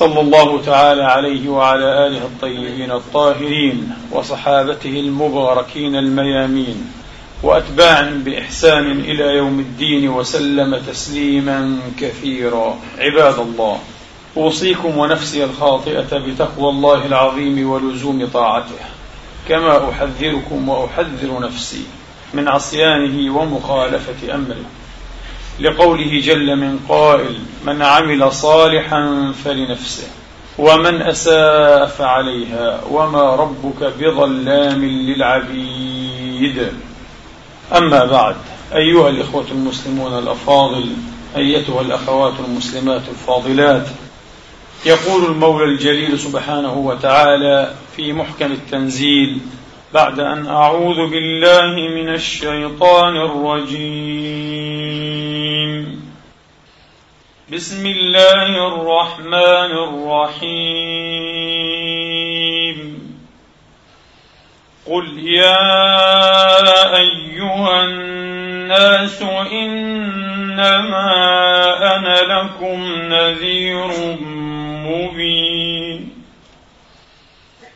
[0.00, 6.92] صلى الله تعالى عليه وعلى آله الطيبين الطاهرين وصحابته المباركين الميامين
[7.42, 12.78] وأتباعهم بإحسان إلى يوم الدين وسلم تسليما كثيرا.
[12.98, 13.78] عباد الله
[14.36, 18.80] أوصيكم ونفسي الخاطئة بتقوى الله العظيم ولزوم طاعته
[19.48, 21.84] كما أحذركم وأحذر نفسي
[22.34, 24.64] من عصيانه ومخالفة أمره.
[25.60, 30.06] لقوله جل من قائل من عمل صالحا فلنفسه
[30.58, 36.68] ومن أساء فعليها وما ربك بظلام للعبيد.
[37.76, 38.36] أما بعد
[38.74, 40.86] أيها الإخوة المسلمون الأفاضل
[41.36, 43.86] أيتها الأخوات المسلمات الفاضلات
[44.86, 49.38] يقول المولى الجليل سبحانه وتعالى في محكم التنزيل
[49.94, 54.20] بعد أن أعوذ بالله من الشيطان الرجيم.
[57.52, 60.60] بسم الله الرحمن الرحيم.
[64.86, 71.12] قل يا أيها الناس إنما
[71.96, 73.90] أنا لكم نذير
[74.86, 76.09] مبين.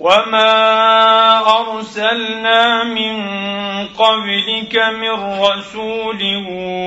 [0.00, 3.16] وما أرسلنا من
[3.86, 6.22] قبلك من رسول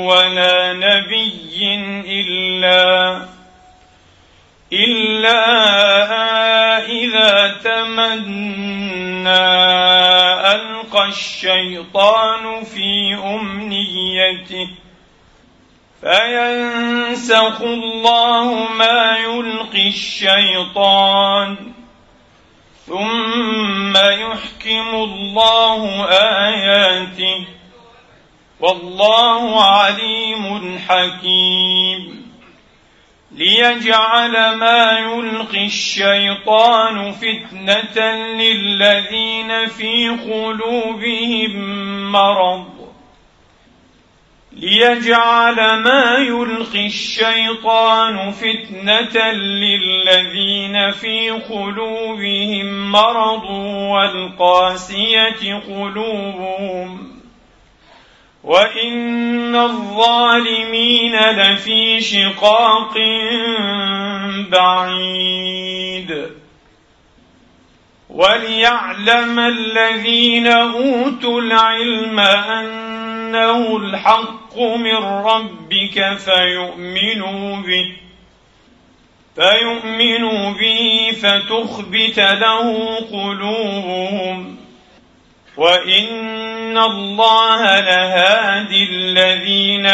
[0.07, 1.75] ولا نبي
[2.07, 3.22] إلا
[4.74, 5.46] إلا
[6.85, 9.30] إذا تمنى
[10.56, 14.69] ألقى الشيطان في أمنيته
[16.01, 21.72] فينسخ الله ما يلقي الشيطان
[22.88, 26.05] ثم يحكم الله
[26.47, 27.45] آياته
[28.59, 32.23] والله عليم حكيم
[33.31, 41.51] ليجعل ما يلقي الشيطان فتنة للذين في قلوبهم
[42.11, 42.82] مرض
[44.55, 53.49] ليجعل ما يلقي الشيطان فتنة للذين في قلوبهم مرض
[53.91, 57.13] والقاسية قلوبهم
[58.43, 62.97] وإن الظالمين لفي شقاق
[64.49, 66.29] بعيد
[68.09, 72.19] وليعلم الذين أوتوا العلم
[73.35, 77.94] أنه الحق من ربك فيؤمنوا به
[79.35, 84.57] فيؤمنوا به فتخبت له قلوبهم.
[85.57, 89.85] وإن الله لهادي الذين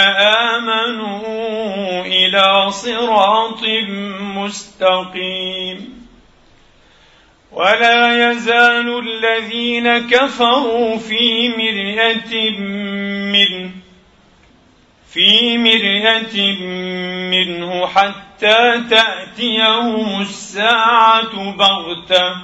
[0.51, 3.63] آمنوا إلى صراط
[4.19, 5.98] مستقيم.
[7.59, 12.59] ولا يزال الذين كفروا في مرية
[13.31, 13.71] منه
[15.13, 16.55] في مرية
[17.31, 22.35] منه حتى تأتيهم الساعة بغتة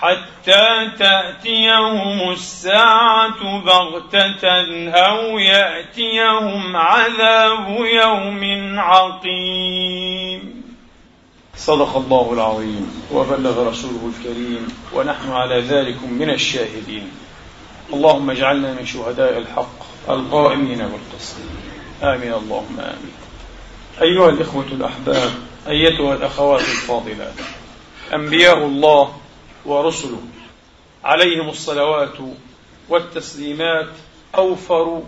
[0.00, 4.48] حتى تأتيهم الساعة بغتة
[4.90, 10.61] أو يأتيهم عذاب يوم عقيم.
[11.66, 17.10] صدق الله العظيم وبلغ رسوله الكريم ونحن على ذلك من الشاهدين.
[17.92, 19.78] اللهم اجعلنا من شهداء الحق
[20.08, 21.36] القائمين بالقسط.
[22.02, 22.32] آمين.
[22.32, 23.14] اللهم آمين.
[24.02, 25.30] أيها الإخوة الأحباب
[25.68, 27.34] أيتها الأخوات الفاضلات
[28.14, 29.16] أنبياء الله
[29.66, 30.20] ورسله
[31.04, 32.18] عليهم الصلوات
[32.88, 33.88] والتسليمات
[34.34, 35.02] أوفر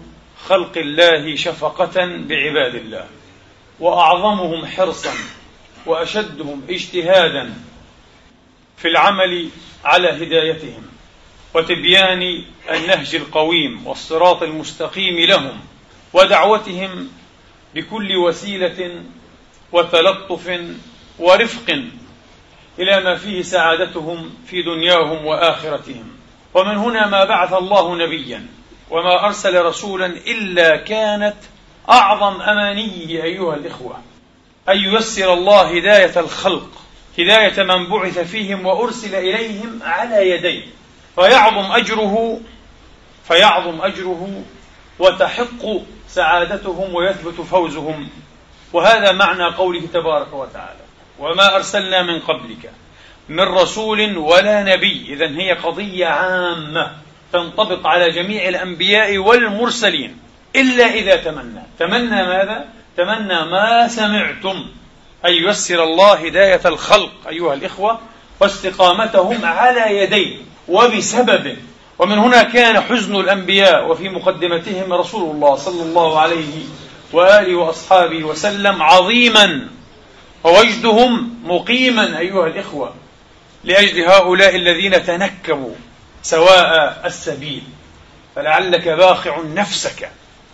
[0.46, 3.06] خلق الله شفقة بعباد الله
[3.80, 5.12] وأعظمهم حرصا
[5.86, 7.54] وأشدهم اجتهادا
[8.76, 9.48] في العمل
[9.84, 10.82] على هدايتهم
[11.54, 15.60] وتبيان النهج القويم والصراط المستقيم لهم
[16.12, 17.08] ودعوتهم
[17.74, 19.02] بكل وسيلة
[19.72, 20.60] وتلطف
[21.18, 21.82] ورفق
[22.78, 26.16] إلى ما فيه سعادتهم في دنياهم وآخرتهم.
[26.54, 28.46] ومن هنا ما بعث الله نبيا
[28.90, 31.36] وما أرسل رسولا إلا كانت
[31.90, 33.96] أعظم أمانيه أيها الإخوة.
[34.68, 36.68] أن ييسر الله هداية الخلق
[37.18, 40.62] هداية من بعث فيهم وأرسل إليهم على يديه.
[41.14, 42.40] فيعظم أجره
[43.28, 44.42] فيعظم أجره
[44.98, 45.66] وتحق
[46.08, 48.08] سعادتهم ويثبت فوزهم.
[48.72, 50.84] وهذا معنى قوله تبارك وتعالى
[51.18, 52.70] وما أرسلنا من قبلك
[53.28, 55.06] من رسول ولا نبي.
[55.08, 56.92] إذا هي قضية عامة
[57.32, 60.18] تنطبق على جميع الأنبياء والمرسلين
[60.56, 61.62] إلا إذا تمنى.
[61.78, 64.66] تمنى ماذا؟ تمنى ما سمعتم
[65.26, 68.00] أن ييسر الله هداية الخلق أيها الإخوة
[68.40, 70.36] واستقامتهم على يديه
[70.68, 71.56] وبسببه
[71.98, 76.62] ومن هنا كان حزن الأنبياء وفي مقدمتهم رسول الله صلى الله عليه
[77.12, 79.68] وآله وأصحابه وسلم عظيما
[80.44, 82.94] ووجدهم مقيما أيها الإخوة
[83.64, 85.74] لأجل هؤلاء الذين تنكبوا
[86.22, 87.62] سواء السبيل.
[88.36, 90.10] فلعلك باخع نفسك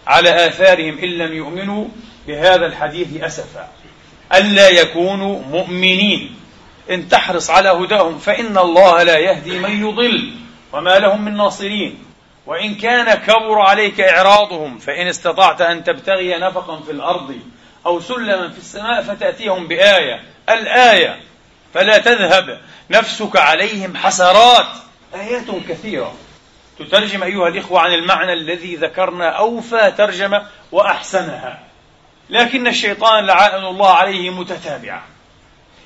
[0.07, 1.85] على آثارهم إن لم يؤمنوا
[2.27, 3.69] بهذا الحديث أسفا.
[4.35, 6.37] ألا يكونوا مؤمنين.
[6.91, 10.33] إن تحرص على هداهم فإن الله لا يهدي من يضل.
[10.73, 12.05] وما لهم من ناصرين.
[12.47, 17.35] وإن كان كبر عليك إعراضهم فإن استطعت أن تبتغي نفقا في الأرض
[17.87, 20.23] أو سلما في السماء فتأتيهم بآية.
[20.49, 21.21] الآية
[21.75, 24.67] فلا تذهب نفسك عليهم حسرات.
[25.15, 26.15] آيات كثيرة.
[26.79, 31.70] تترجم أيها الإخوة عن المعنى الذي ذكرنا أوفى ترجمة وأحسنها.
[32.31, 35.03] لكن الشيطان لعائن الله عليه متتابعة.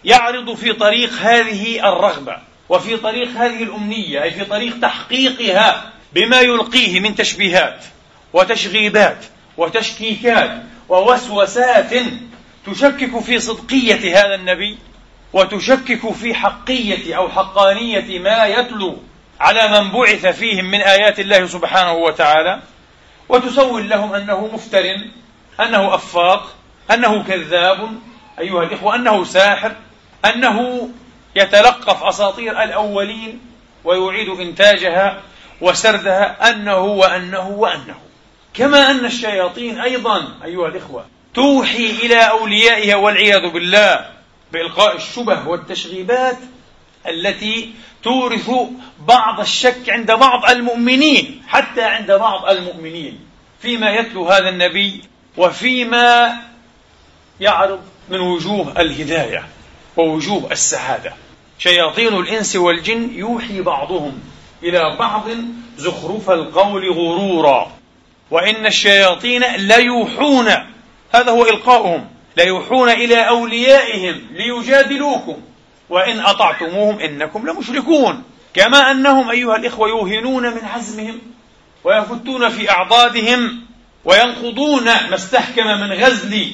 [0.04, 2.36] يعرض في طريق هذه الرغبة
[2.68, 7.84] وفي طريق هذه الأمنية أي في طريق تحقيقها بما يلقيه من تشبيهات
[8.32, 9.24] وتشغيبات
[9.56, 11.94] وتشكيكات ووسوسات
[12.66, 14.78] تشكك في صدقية هذا النبي
[15.32, 18.98] وتشكك في حقية أو حقانية ما يتلو
[19.40, 22.60] على من بعث فيهم من آيات الله سبحانه وتعالى
[23.28, 24.84] وتسول لهم أنه مفتر
[25.60, 26.54] أنه أفاق
[26.90, 27.88] أنه كذاب
[28.38, 29.72] أيها الإخوة أنه ساحر
[30.24, 30.88] أنه
[31.36, 33.40] يتلقف أساطير الأولين
[33.84, 35.20] ويعيد إنتاجها
[35.60, 37.98] وسردها أنه وأنه وأنه.
[38.54, 44.10] كما أن الشياطين أيضا أيها الإخوة توحي إلى أوليائها والعياذ بالله
[44.52, 46.36] بإلقاء الشبه والتشغيبات
[47.08, 48.50] التي تورث
[48.98, 53.20] بعض الشك عند بعض المؤمنين حتى عند بعض المؤمنين.
[53.60, 55.02] فيما يتلو هذا النبي
[55.36, 56.36] وفيما
[57.40, 59.46] يعرض من وجوه الهداية
[59.96, 61.12] ووجوه السعادة.
[61.58, 64.20] شياطين الإنس والجن يوحي بعضهم
[64.62, 65.24] إلى بعض
[65.76, 67.72] زخرف القول غرورا.
[68.30, 70.48] وإن الشياطين ليوحون
[71.14, 75.36] هذا هو إلقاؤهم ليوحون إلى أوليائهم ليجادلوكم.
[75.88, 78.22] وإن أطعتموهم إنكم لمشركون.
[78.54, 81.18] كما أنهم أيها الإخوة يوهنون من عزمهم
[81.84, 83.64] ويفتون في أعضادهم.
[84.04, 86.52] وينقضون ما استحكم من غزل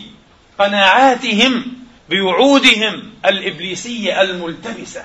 [0.58, 1.67] قناعاتهم
[2.11, 5.05] بوعودهم الإبليسية الملتبسة.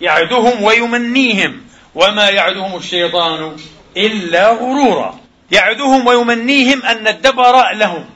[0.00, 1.62] يعدهم ويمنيهم
[1.94, 3.56] وما يعدهم الشيطان
[3.96, 5.18] إلا غرورا.
[5.50, 8.06] يعدهم ويمنيهم أن الدبر لهم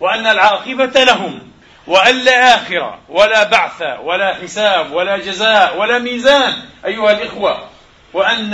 [0.00, 1.40] وأن العاقبة لهم
[1.86, 6.54] وأن لا آخرة ولا بعث ولا حساب ولا جزاء ولا ميزان.
[6.86, 7.68] أيها الإخوة
[8.12, 8.50] وأن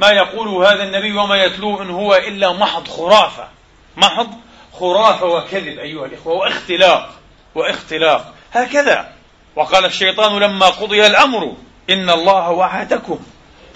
[0.00, 3.57] ما يقوله هذا النبي وما يتلوه إن هو إلا محض خرافة.
[3.98, 4.28] محض
[4.72, 7.14] خرافة وكذب أيها الإخوة واختلاق
[7.54, 8.34] واختلاق.
[8.52, 9.12] هكذا.
[9.56, 11.56] وقال الشيطان لما قضي الأمر
[11.90, 13.18] إن الله وعدكم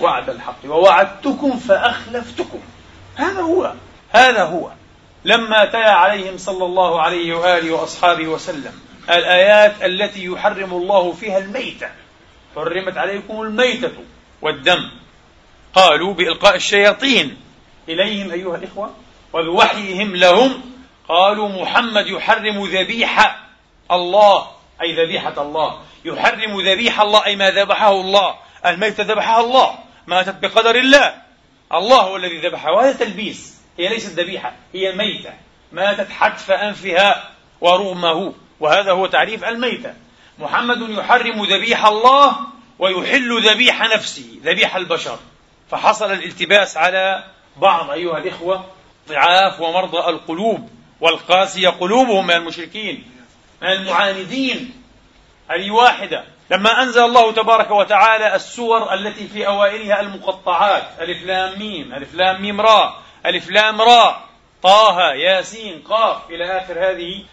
[0.01, 2.61] وعد الحق ووعدتكم فأخلفتكم.
[3.17, 3.73] هذا هو
[4.11, 4.71] هذا هو.
[5.25, 8.73] لما تلا عليهم صلى الله عليه وآله وأصحابه وسلم
[9.11, 11.89] الآيات التي يحرم الله فيها الميتة.
[12.57, 13.93] حرمت عليكم الميتة
[14.43, 14.91] والدم.
[15.75, 17.37] قالوا بإلقاء الشياطين
[17.89, 18.91] إليهم أيها الإخوة.
[19.33, 20.63] وبوحيهم لهم
[21.09, 23.39] قالوا محمد يحرم ذبيحة
[23.91, 24.47] الله
[24.83, 25.81] أي ذبيحة الله.
[26.05, 28.35] يحرم ذبيح الله أي ما ذبحه الله.
[28.67, 31.15] الميتة ذبحها الله ماتت بقدر الله.
[31.73, 33.61] الله هو الذي ذبحها وهذا تلبيس.
[33.79, 35.33] هي ليست ذبيحة هي ميتة.
[35.73, 39.95] ماتت حتف أنفها ورغمه وهذا هو تعريف الميتة.
[40.39, 42.37] محمد يحرم ذبيح الله
[42.79, 45.19] ويحل ذبيح نفسه ذبيح البشر.
[45.71, 47.25] فحصل الالتباس على
[47.57, 48.65] بعض أيها الإخوة
[49.09, 53.05] ضعاف ومرضى القلوب والقاسية قلوبهم من المشركين
[53.63, 54.83] من المعاندين.
[55.49, 56.25] هذه واحدة.
[56.51, 62.43] لما أنزل الله تبارك وتعالى السور التي في أوائلها المقطعات ألف لام ميم ألف لام
[62.43, 64.25] ميم راء ألف لام راء
[64.63, 67.25] طه ياسين قاف إلى آخر هذه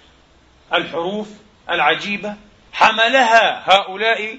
[0.74, 1.28] الحروف
[1.70, 2.36] العجيبة
[2.74, 4.38] حملها هؤلاء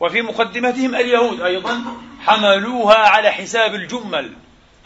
[0.00, 1.82] وفي مقدمتهم اليهود أيضا
[2.26, 4.32] حملوها على حساب الجمل.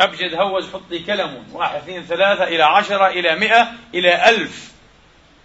[0.01, 4.73] أبجد هوز حطي كلم واحد اثنين ثلاثة إلى عشرة إلى مئة إلى ألف.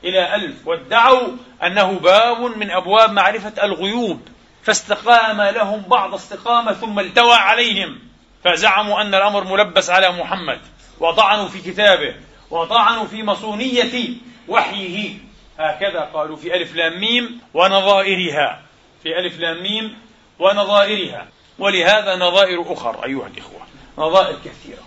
[0.03, 0.67] إلى ألف.
[0.67, 1.27] وادعوا
[1.63, 4.27] أنه باب من أبواب معرفة الغيوب.
[4.63, 7.99] فاستقام لهم بعض استقامة ثم التوى عليهم.
[8.43, 10.59] فزعموا أن الأمر ملبس على محمد.
[10.99, 12.15] وطعنوا في كتابه.
[12.49, 14.09] وطعنوا في مصونية
[14.47, 15.17] وحيه.
[15.59, 18.61] هكذا قالوا في ألف لام ميم ونظائرها.
[19.03, 19.97] في ألف لام ميم
[20.39, 21.27] ونظائرها.
[21.59, 23.61] ولهذا نظائر أخر أيها الإخوة.
[23.97, 24.83] نظائر كثيرة.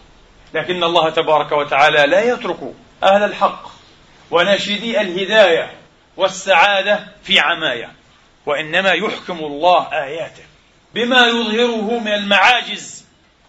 [0.55, 2.59] لكن الله تبارك وتعالى لا يترك
[3.03, 3.69] أهل الحق
[4.31, 5.73] وناشدي الهداية
[6.17, 7.93] والسعادة في عماية
[8.47, 10.43] وإنما يحكم الله آياته
[10.95, 13.05] بما يظهره من المعاجز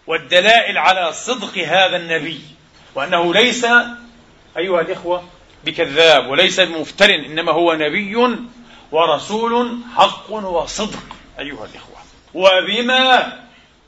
[0.06, 2.40] والدلائل على صدق هذا النبي
[2.94, 3.66] وأنه ليس
[4.56, 5.24] أيها الإخوة
[5.64, 8.38] بكذاب وليس بمفتر إنما هو نبي
[8.92, 11.02] ورسول حق وصدق
[11.38, 11.96] أيها الإخوة.
[12.34, 13.32] وبما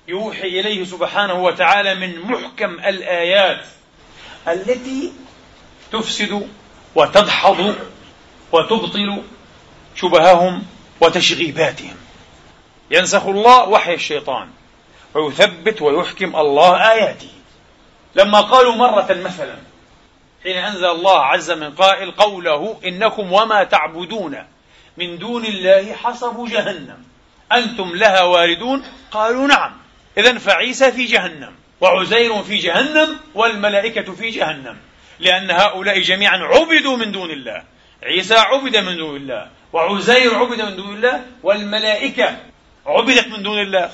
[0.08, 3.66] يوحي إليه سبحانه وتعالى من محكم الآيات
[4.48, 5.12] التي
[5.92, 6.48] تفسد
[6.94, 7.74] وتدحض
[8.52, 9.22] وتبطل
[9.94, 10.62] شبههم
[11.00, 11.96] وتشغيباتهم.
[12.90, 14.48] ينسخ الله وحي الشيطان
[15.14, 17.30] ويثبت ويحكم الله آياته.
[18.14, 19.56] لما قالوا مرة مثلا
[20.42, 24.44] حين أنزل الله عز من قائل قوله إنكم وما تعبدون
[24.96, 27.04] من دون الله حصب جهنم
[27.52, 29.87] أنتم لها واردون؟ قالوا نعم.
[30.18, 34.76] إذا فعيسى في جهنم وعزير في جهنم والملائكة في جهنم.
[35.20, 37.62] لأن هؤلاء جميعا عبدوا من دون الله.
[38.02, 42.36] عيسى عبد من دون الله وعزير عبد من دون الله والملائكة
[42.86, 43.90] عبدت من دون الله.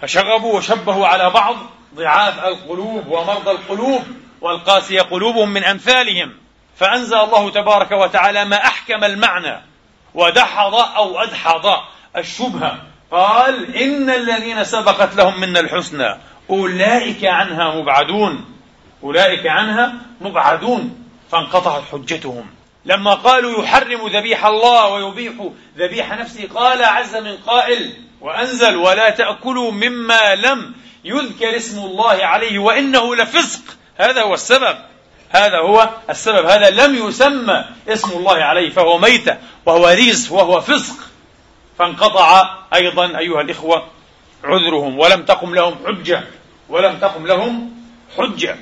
[0.00, 1.56] فشغبوا وشبهوا على بعض
[1.94, 4.02] ضعاف القلوب ومرضى القلوب
[4.40, 6.34] والقاسية قلوبهم من أمثالهم.
[6.76, 9.62] فأنزل الله تبارك وتعالى ما أحكم المعنى
[10.14, 11.66] ودحض أو أدحض
[12.16, 12.87] الشبهة.
[13.10, 16.16] قال إن الذين سبقت لهم منا الحسنى
[16.50, 18.44] أولئك عنها مبعدون
[19.02, 22.46] أولئك عنها مبعدون فانقطعت حجتهم.
[22.84, 25.32] لما قالوا يحرم ذبيح الله ويبيح
[25.78, 30.74] ذبيح نفسه قال عز من قائل وأنزل ولا تأكلوا مما لم
[31.04, 33.60] يذكر اسم الله عليه وإنه لفسق.
[33.96, 34.78] هذا هو السبب.
[35.30, 36.46] هذا هو السبب.
[36.46, 39.36] هذا لم يسمى اسم الله عليه فهو ميتة
[39.66, 40.96] وهو ريز وهو فسق.
[41.78, 43.86] فانقطع أيضا أيها الإخوة
[44.44, 46.24] عذرهم ولم تقم لهم حجة
[46.68, 47.70] ولم تقم لهم
[48.18, 48.56] حجة.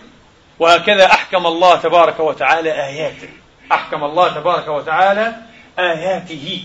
[0.58, 3.28] وهكذا أحكم الله تبارك وتعالى آياته.
[3.72, 5.34] أحكم الله تبارك وتعالى
[5.78, 6.64] آياته.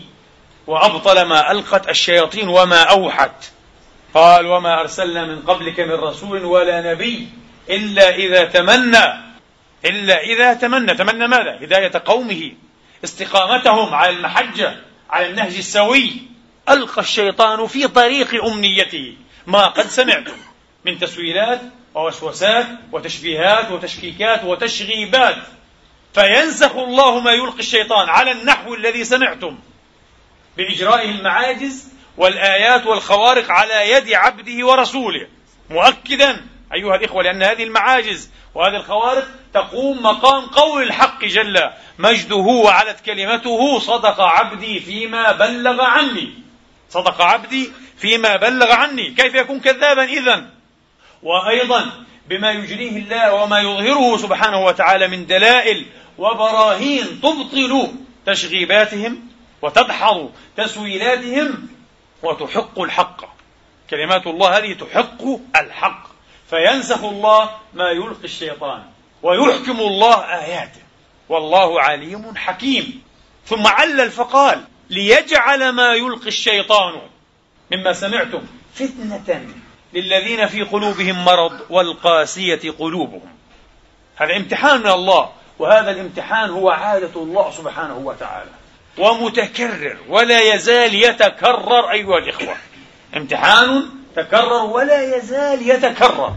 [0.68, 3.52] وأبطل ما ألقت الشياطين وما أوحت.
[4.14, 7.28] قال وما أرسلنا من قبلك من رسول ولا نبي
[7.70, 9.06] إلا إذا تمنى
[9.86, 10.94] إلا إذا تمنى.
[10.94, 12.52] تمنى ماذا؟ هداية قومه
[13.04, 14.76] استقامتهم على المحجة
[15.10, 16.14] على النهج السوي.
[16.70, 19.16] ألقى الشيطان في طريق أمنيته.
[19.48, 20.38] ما قد سمعتم
[20.86, 21.62] من تسويلات
[21.96, 25.38] ووسوسات وتشبيهات وتشكيكات وتشغيبات.
[26.14, 29.60] فينسخ الله ما يلقي الشيطان على النحو الذي سمعتم
[30.58, 31.88] بإجرائه المعاجز
[32.18, 35.28] والآيات والخوارق على يد عبده ورسوله.
[35.70, 43.00] مؤكدا أيها الإخوة لأن هذه المعاجز وهذه الخوارق تقوم مقام قول الحق جل مجده وعلت
[43.06, 46.34] كلمته صدق عبدي فيما بلغ عني.
[46.92, 49.10] صدق عبدي فيما بلغ عني.
[49.10, 50.50] كيف يكون كذابا إذا
[51.24, 51.92] وأيضا
[52.28, 55.86] بما يجريه الله وما يظهره سبحانه وتعالى من دلائل
[56.18, 57.92] وبراهين تبطل
[58.26, 59.28] تشغيباتهم
[59.62, 61.68] وتدحض تسويلاتهم
[62.24, 63.22] وتحق الحق.
[63.90, 65.24] كلمات الله هذه تحق
[65.56, 66.08] الحق.
[66.50, 68.84] فينسخ الله ما يلقي الشيطان
[69.24, 70.82] ويحكم الله آياته.
[71.30, 73.04] والله عليم حكيم.
[73.46, 77.02] ثم علل فقال ليجعل ما يلقي الشيطان
[77.72, 78.42] مما سمعتم
[78.74, 79.46] فتنة.
[79.94, 83.36] للذين في قلوبهم مرض والقاسية قلوبهم.
[84.16, 85.30] هذا امتحان من الله
[85.60, 88.50] وهذا الامتحان هو عادة الله سبحانه وتعالى.
[88.98, 92.56] ومتكرر ولا يزال يتكرر أيها الإخوة.
[93.18, 96.34] امتحان تكرر ولا يزال يتكرر.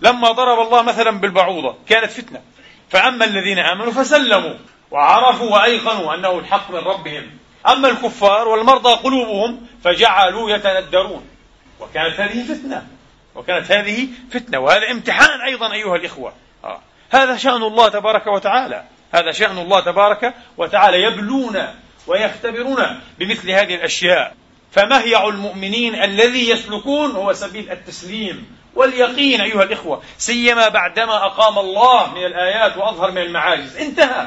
[0.00, 2.42] لما ضرب الله مثلا بالبعوضة كانت فتنة.
[2.90, 4.54] فأما الذين آمنوا فسلموا
[4.90, 7.30] وعرفوا وأيقنوا أنه الحق من ربهم.
[7.68, 11.26] أما الكفار والمرضى قلوبهم فجعلوا يتندرون.
[11.80, 12.86] وكانت هذه فتنة.
[13.34, 14.58] وكانت هذه فتنة.
[14.58, 16.32] وهذا امتحان أيضا أيها الإخوة.
[16.64, 16.80] آه.
[17.10, 18.84] هذا شأن الله تبارك وتعالى.
[19.12, 21.02] هذا شأن الله تبارك وتعالى.
[21.02, 21.66] يبلون
[22.06, 24.34] ويختبرون بمثل هذه الأشياء.
[24.72, 32.26] فمهيع المؤمنين الذي يسلكون هو سبيل التسليم واليقين أيها الإخوة؟ سيما بعدما أقام الله من
[32.26, 33.76] الآيات وأظهر من المعاجز.
[33.76, 34.26] انتهى.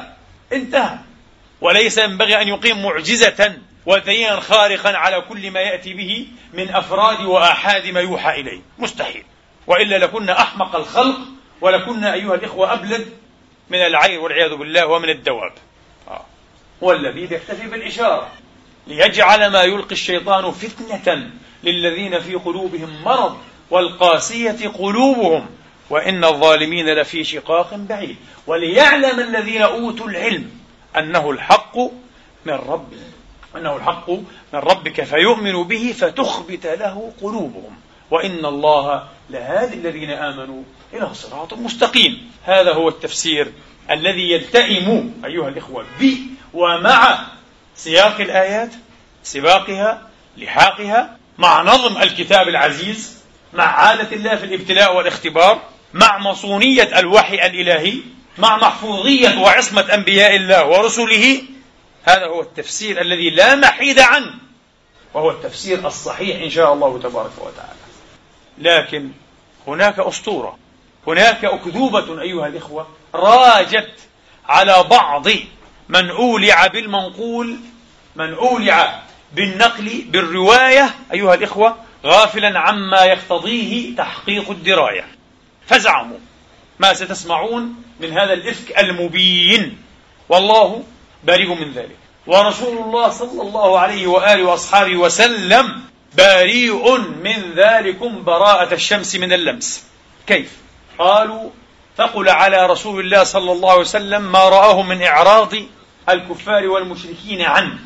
[0.52, 0.98] انتهى.
[1.60, 7.86] وليس ينبغي أن يقيم معجزة ودليلا خارقا على كل ما يأتي به من أفراد وآحاد
[7.86, 8.60] ما يوحى إليه.
[8.78, 9.24] مستحيل.
[9.66, 11.18] وإلا لكنا أحمق الخلق
[11.60, 13.06] ولكنا أيها الإخوة أبلد
[13.70, 15.52] من العين والعياذ بالله ومن الدواب.
[16.08, 16.24] آه.
[16.82, 18.30] هو الذي يكتفي بالإشارة.
[18.86, 21.30] ليجعل ما يلقي الشيطان فتنة
[21.64, 23.38] للذين في قلوبهم مرض
[23.70, 25.46] والقاسية قلوبهم.
[25.90, 28.16] وإن الظالمين لفي شقاق بعيد.
[28.46, 30.59] وليعلم الذين أوتوا العلم
[30.96, 31.78] أنه الحق
[32.44, 33.10] من ربهم
[33.56, 34.10] أنه الحق
[34.52, 37.76] من ربك فيؤمن به فتخبت له قلوبهم.
[38.10, 42.30] وإن الله لهادي الذين آمنوا إلى صراط مستقيم.
[42.44, 43.52] هذا هو التفسير
[43.90, 46.14] الذي يلتئم أيها الإخوة ب
[46.54, 47.26] ومع
[47.76, 48.70] سياق الآيات
[49.22, 50.02] سباقها
[50.36, 53.18] لحاقها مع نظم الكتاب العزيز
[53.52, 55.62] مع عادة الله في الابتلاء والاختبار
[55.94, 57.94] مع مصونية الوحي الإلهي.
[58.38, 61.42] مع محفوظية وعصمة أنبياء الله ورسله
[62.04, 64.34] هذا هو التفسير الذي لا محيد عنه
[65.14, 67.80] وهو التفسير الصحيح إن شاء الله تبارك وتعالى.
[68.58, 69.10] لكن
[69.66, 70.58] هناك أسطورة
[71.06, 73.90] هناك أكذوبة أيها الإخوة راجت
[74.48, 75.26] على بعض
[75.88, 77.56] من أولع بالمنقول
[78.16, 85.08] من أولع بالنقل بالرواية أيها الإخوة غافلا عما يقتضيه تحقيق الدراية.
[85.66, 86.18] فزعموا
[86.80, 89.78] ما ستسمعون من هذا الإفك المبين.
[90.28, 90.82] والله
[91.24, 91.96] بريء من ذلك.
[92.26, 95.82] ورسول الله صلى الله عليه وآله وأصحابه وسلم
[96.16, 99.84] بريء من ذلكم براءة الشمس من اللمس.
[100.26, 100.56] كيف؟
[100.98, 101.50] قالوا
[101.96, 105.52] ثقل على رسول الله صلى الله عليه وسلم ما رآه من إعراض
[106.08, 107.78] الكفار والمشركين عنه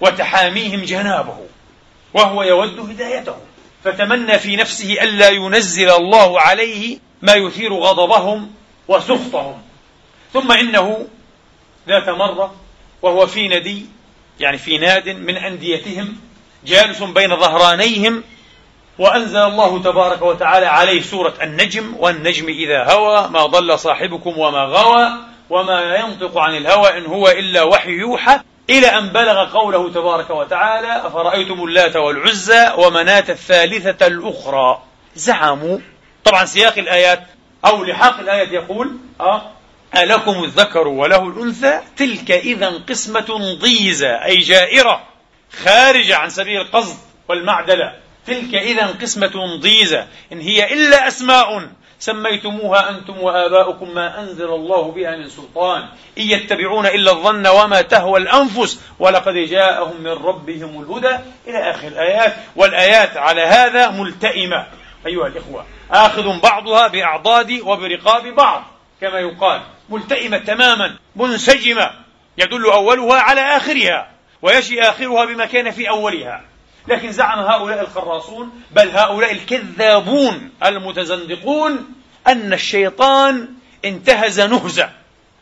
[0.00, 1.38] وتحاميهم جنابه
[2.14, 3.36] وهو يود هدايته.
[3.84, 8.50] فتمنى في نفسه ألا ينزل الله عليه ما يثير غضبهم
[8.88, 9.62] وسخطهم.
[10.32, 11.06] ثم إنه
[11.88, 12.54] ذات مرة
[13.02, 13.86] وهو في ندي
[14.40, 16.16] يعني في ناد من أنديتهم
[16.64, 18.22] جالس بين ظهرانيهم
[18.98, 25.12] وأنزل الله تبارك وتعالى عليه سورة النجم والنجم إذا هوى ما ضل صاحبكم وما غوى
[25.50, 28.40] وما ينطق عن الهوى إن هو إلا وحي يوحى.
[28.70, 34.82] إلى أن بلغ قوله تبارك وتعالى أفرأيتم اللات والعزى ومناة الثالثة الأخرى؟
[35.16, 35.78] زعموا.
[36.24, 37.26] طبعا سياق الآيات
[37.64, 39.42] أو لحاق الآيات يقول أه
[39.96, 45.02] ألكم الذكر وله الأنثى؟ تلك إذا قسمة ضيزى أي جائرة
[45.64, 46.96] خارجة عن سبيل القصد
[47.28, 47.92] والمعدلة.
[48.26, 51.68] تلك إذا قسمة ضيزى إن هي إلا أسماء.
[52.02, 55.82] سميتموها أنتم وآباؤكم ما أنزل الله بها من سلطان.
[56.18, 62.34] إن يتبعون إلا الظن وما تهوى الأنفس ولقد جاءهم من ربهم الهدى إلى آخر الآيات.
[62.56, 64.66] والآيات على هذا ملتئمة.
[65.06, 68.64] أيها الإخوة آخذ بعضها بأعضاد وبرقاب بعض.
[69.00, 71.90] كما يقال ملتئمة تماما منسجمة
[72.38, 74.10] يدل أولها على آخرها
[74.42, 76.51] ويشي آخرها بما كان في أولها.
[76.88, 81.94] لكن زعم هؤلاء الخراصون بل هؤلاء الكذابون المتزندقون
[82.26, 83.48] أن الشيطان
[83.84, 84.90] انتهز نهزة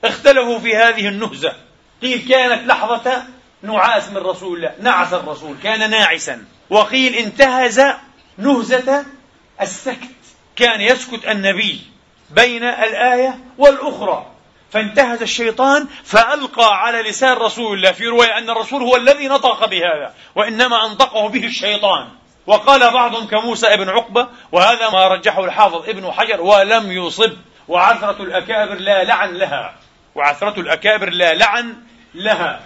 [0.05, 1.53] اختلفوا في هذه النهزة.
[2.03, 3.23] قيل كانت لحظة
[3.63, 6.45] نعاس من رسول الله نعس الرسول كان ناعسا.
[6.71, 7.83] وقيل انتهز
[8.39, 9.05] نهزة
[9.61, 10.11] السكت
[10.57, 11.81] كان يسكت النبي
[12.31, 14.30] بين الآية والأخرى.
[14.71, 20.15] فانتهز الشيطان فألقى على لسان رسول الله في رواية أن الرسول هو الذي نطق بهذا
[20.35, 22.09] وإنما أنطقه به الشيطان.
[22.47, 27.33] وقال بعضهم كموسى ابن عقبة وهذا ما رجحه الحافظ ابن حجر ولم يصب.
[27.69, 29.75] وعثرة الأكابر لا لعن لها.
[30.15, 31.77] وعثرة الأكابر لا لعن
[32.15, 32.61] لها.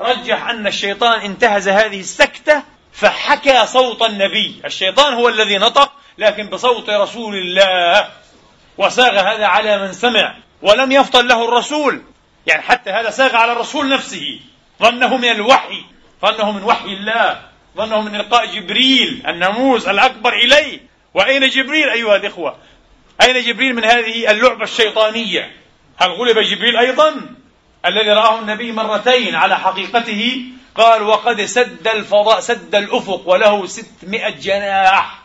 [0.00, 4.60] رجح أن الشيطان انتهز هذه السكتة فحكى صوت النبي.
[4.64, 8.08] الشيطان هو الذي نطق لكن بصوت رسول الله.
[8.78, 10.34] وساغ هذا على من سمع.
[10.62, 12.02] ولم يفطن له الرسول.
[12.46, 14.40] يعني حتى هذا ساغ على الرسول نفسه.
[14.82, 15.84] ظنه من الوحي
[16.22, 17.40] ظنه من وحي الله
[17.76, 20.80] ظنه من إلقاء جبريل الناموس الأكبر إليه.
[21.14, 22.56] وأين جبريل أيها الإخوة؟
[23.22, 25.56] أين جبريل من هذه اللعبة الشيطانية؟
[25.96, 27.14] هل غلب جبريل أيضا؟
[27.86, 30.42] الذي رآه النبي مرتين على حقيقته
[30.74, 35.22] قال وقد سد الفضاء سد الأفق وله ستمائة جناح.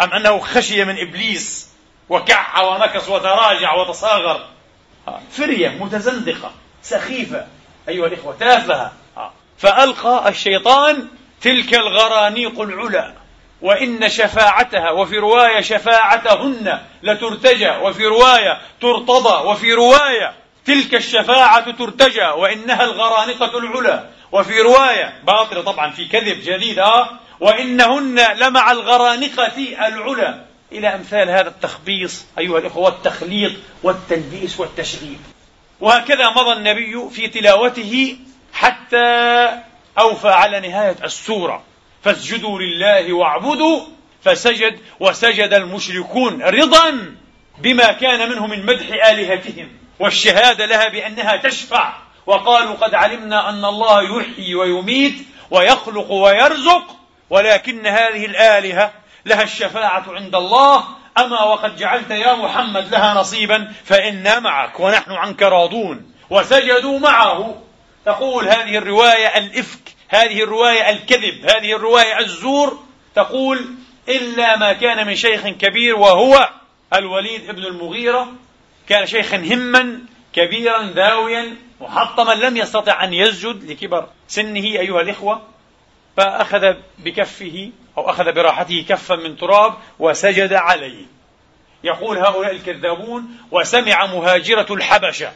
[0.00, 1.71] أم أنه خشي من إبليس؟
[2.08, 4.46] وكح ونكص وتراجع وتصاغر.
[5.30, 7.46] فرية متزندقة سخيفة
[7.88, 8.92] أيها الإخوة تافهة.
[9.58, 11.08] فألقى الشيطان
[11.40, 13.14] تلك الغرانيق العلا
[13.62, 20.34] وإن شفاعتها وفي رواية شفاعتهن لترتجى وفي رواية ترتضى وفي رواية
[20.66, 24.04] تلك الشفاعة ترتجى وإنها الغرانقة العلا.
[24.32, 27.08] وفي رواية باطلة طبعا في كذب جديد آه
[27.40, 30.44] وإنهن لمع الغرانقة العلا.
[30.78, 35.18] إلى أمثال هذا التخبيص أيها الإخوة والتخليط والتلبيس والتشغيب
[35.80, 38.16] وهكذا مضى النبي في تلاوته
[38.52, 39.48] حتى
[39.98, 41.62] أوفى على نهاية السورة.
[42.04, 43.80] فاسجدوا لله واعبدوا
[44.24, 47.14] فسجد وسجد المشركون رضا
[47.58, 49.68] بما كان منه من مدح آلهتهم.
[49.98, 51.92] والشهادة لها بأنها تشفع.
[52.26, 55.14] وقالوا قد علمنا أن الله يحيي ويميت
[55.50, 56.96] ويخلق ويرزق
[57.30, 58.92] ولكن هذه الآلهة
[59.26, 60.84] لها الشفاعة عند الله.
[61.18, 67.62] أما وقد جعلت يا محمد لها نصيبا فإنا معك ونحن عنك راضون وسجدوا معه.
[68.04, 72.82] تقول هذه الرواية الإفك هذه الرواية الكذب هذه الرواية الزور.
[73.14, 73.66] تقول
[74.08, 76.50] إلا ما كان من شيخ كبير وهو
[76.94, 78.28] الوليد بن المغيرة.
[78.88, 79.98] كان شيخا هما
[80.32, 85.42] كبيرا ذاويا محطما لم يستطع أن يسجد لكبر سنه أيها الإخوة
[86.16, 91.04] فأخذ بكفه أو أخذ براحته كفا من تراب وسجد عليه.
[91.84, 95.32] يقول هؤلاء الكذابون وسمع مهاجرة الحبشة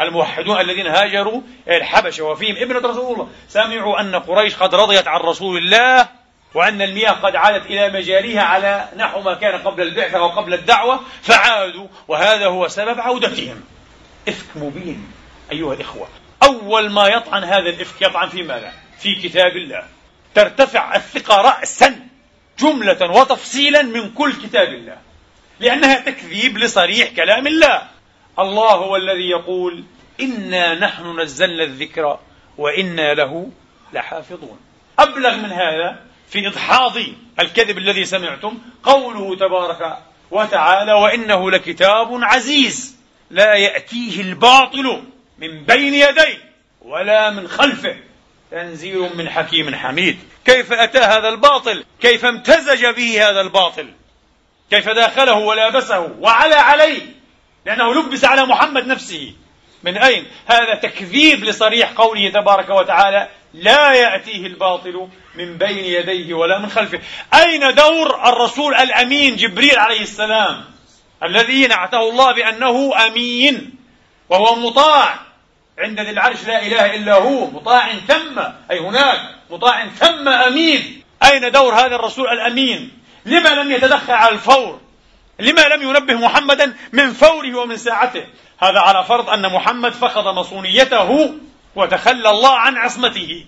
[0.00, 3.28] الموحدون الذين هاجروا إلى الحبشة وفيهم ابنة رسول الله.
[3.48, 6.08] سمعوا أن قريش قد رضيت عن رسول الله
[6.54, 11.86] وأن المياه قد عادت إلى مجاريها على نحو ما كان قبل البعثة وقبل الدعوة فعادوا
[12.08, 13.60] وهذا هو سبب عودتهم.
[14.28, 15.12] إفك مبين
[15.52, 16.08] أيها الإخوة.
[16.42, 19.82] أول ما يطعن هذا الإفك يطعن في ماذا؟ في كتاب الله.
[20.34, 22.08] ترتفع الثقة رأسا
[22.58, 24.96] جملة وتفصيلا من كل كتاب الله.
[25.60, 27.82] لأنها تكذيب لصريح كلام الله.
[28.38, 29.84] الله هو الذي يقول
[30.20, 32.18] إنا نحن نزلنا الذكر
[32.58, 33.50] وإنا له
[33.92, 34.58] لحافظون.
[34.98, 36.96] أبلغ من هذا في إدحاض
[37.40, 39.98] الكذب الذي سمعتم قوله تبارك
[40.30, 42.96] وتعالى وإنه لكتاب عزيز
[43.30, 45.02] لا يأتيه الباطل
[45.38, 47.96] من بين يديه ولا من خلفه.
[48.52, 50.18] تنزيل من حكيم حميد.
[50.44, 53.90] كيف أتى هذا الباطل؟ كيف امتزج به هذا الباطل؟
[54.70, 57.02] كيف داخله ولابسه وعلى عليه؟
[57.66, 59.34] لأنه لبس على محمد نفسه.
[59.82, 66.58] من أين؟ هذا تكذيب لصريح قوله تبارك وتعالى لا يأتيه الباطل من بين يديه ولا
[66.58, 67.00] من خلفه
[67.34, 70.64] أين دور الرسول الأمين جبريل عليه السلام؟
[71.22, 73.74] الذي نعته الله بأنه أمين
[74.28, 75.31] وهو مطاع.
[75.78, 78.38] عند ذي العرش لا إله إلا هو مطاع ثم
[78.70, 81.02] أي هناك مطاع ثم أمين.
[81.22, 82.90] أين دور هذا الرسول الأمين؟
[83.26, 84.80] لما لم يتدخل على الفور؟
[85.40, 88.24] لما لم ينبه محمدا من فوره ومن ساعته؟
[88.58, 91.34] هذا على فرض أن محمد فقد مصونيته
[91.76, 93.44] وتخلى الله عن عصمته.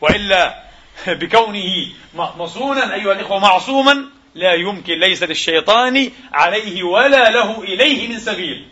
[0.00, 0.54] وإلا
[1.06, 4.04] بكونه مصونا أيها الإخوة معصوما
[4.34, 8.68] لا يمكن ليس للشيطان عليه ولا له إليه من سبيل.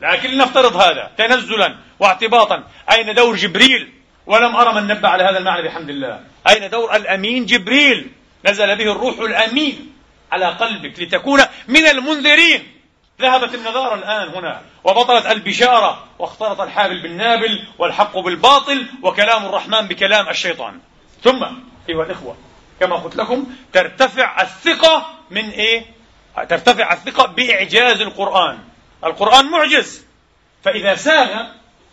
[0.00, 2.64] لكن لنفترض هذا تنزلا واعتباطا.
[2.92, 3.92] أين دور جبريل؟
[4.26, 8.10] ولم أرى من نبه على هذا المعنى بحمد الله أين دور الأمين جبريل؟
[8.46, 9.92] نزل به الروح الأمين
[10.32, 12.72] على قلبك لتكون من المنذرين.
[13.20, 20.80] ذهبت النظارة الآن هنا وبطلت البشارة واختلط الحابل بالنابل والحق بالباطل وكلام الرحمن بكلام الشيطان.
[21.24, 21.44] ثم
[21.88, 22.36] أيها الإخوة
[22.80, 25.84] كما قلت لكم ترتفع الثقة من إيه؟
[26.48, 28.58] ترتفع الثقة بإعجاز القرآن.
[29.04, 30.04] القرآن معجز.
[30.64, 31.46] فإذا ساغ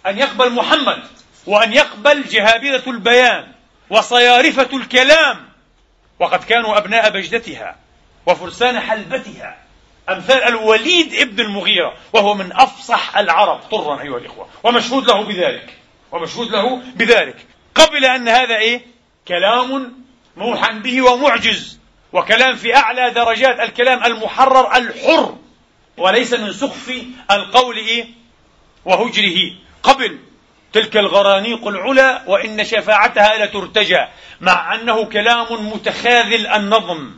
[0.07, 1.03] أن يقبل محمد
[1.45, 3.47] وأن يقبل جهابذة البيان
[3.89, 5.49] وصيارفة الكلام
[6.19, 7.75] وقد كانوا أبناء بجدتها
[8.25, 9.57] وفرسان حلبتها
[10.09, 15.77] أمثال الوليد ابن المغيرة وهو من أفصح العرب طرا أيها الإخوة ومشهود له بذلك
[16.11, 17.45] ومشهود له بذلك.
[17.75, 18.81] قبل أن هذا إيه؟
[19.27, 19.93] كلام
[20.37, 21.79] موحى به ومعجز
[22.13, 25.37] وكلام في أعلى درجات الكلام المحرر الحر.
[25.97, 26.93] وليس من سخف
[27.31, 28.05] القول إيه؟
[28.85, 29.53] وهجره.
[29.83, 30.19] قبل
[30.73, 34.05] تلك الغرانيق العلا وإن شفاعتها لترتجى
[34.41, 37.11] مع أنه كلام متخاذل النظم.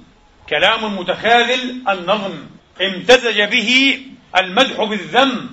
[0.50, 2.48] كلام متخاذل النظم.
[2.82, 4.02] امتزج به
[4.38, 5.50] المدح بالذم.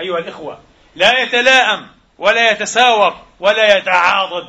[0.00, 0.58] أيها الإخوة
[0.96, 1.86] لا يتلاءم
[2.18, 4.48] ولا يتساوق ولا يتعاضد.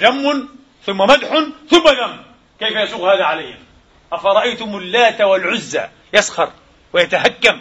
[0.00, 0.48] ذم
[0.86, 1.28] ثم مدح
[1.70, 2.22] ثم ذم.
[2.60, 3.58] كيف يسوق هذا عليهم؟
[4.12, 6.52] أفرأيتم اللات والعزى؟ يسخر.
[6.92, 7.60] ويتهكم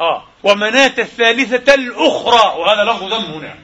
[0.00, 0.24] آه.
[0.42, 3.54] ومناة الثالثة الأخرى وهذا لفظ ذم هنا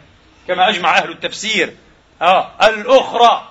[0.48, 1.76] كما أجمع أهل التفسير.
[2.22, 2.50] آه.
[2.62, 3.48] الأخرى.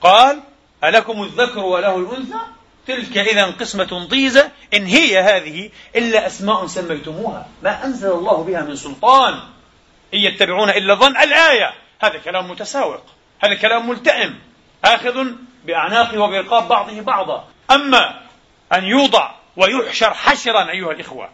[0.00, 0.40] قال
[0.84, 2.38] ألكم الذكر وله الأنثى؟
[2.86, 4.50] تلك إذا قسمة ضيزة.
[4.74, 7.48] إن هي هذه إلا أسماء سميتموها.
[7.62, 9.34] ما أنزل الله بها من سلطان.
[10.14, 11.74] إن يتبعون إلا الظن الآية.
[12.00, 13.02] هذا كلام متساوق.
[13.44, 14.38] هذا كلام ملتئم.
[14.84, 15.26] آخذ
[15.64, 17.48] بأعناقه وبرقاب بعضه بعضا.
[17.70, 18.20] أما
[18.72, 21.28] أن يوضع ويحشر حشرا أيها الإخوة.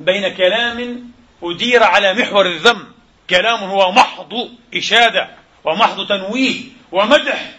[0.00, 1.10] بين كلام
[1.42, 2.86] أدير على محور الذم.
[3.30, 5.28] كلام هو محض إشادة
[5.64, 6.60] ومحض تنويه
[6.92, 7.50] ومدح.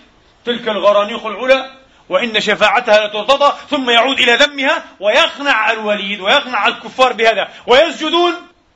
[0.46, 1.72] تلك الغرانيق العلا
[2.10, 8.34] وإن شفاعتها لترتضى ثم يعود إلى ذمها ويقنع الوليد ويقنع الكفار بهذا ويسجدون.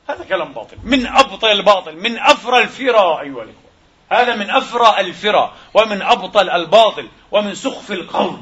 [0.08, 0.76] هذا كلام باطل.
[0.84, 3.66] من أبطل الباطل من أفرى الفرى أيها الإخوة.
[4.12, 8.40] هذا من أفرى الفرى ومن أبطل الباطل ومن سخف القول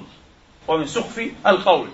[0.69, 1.88] ومن سخف القول.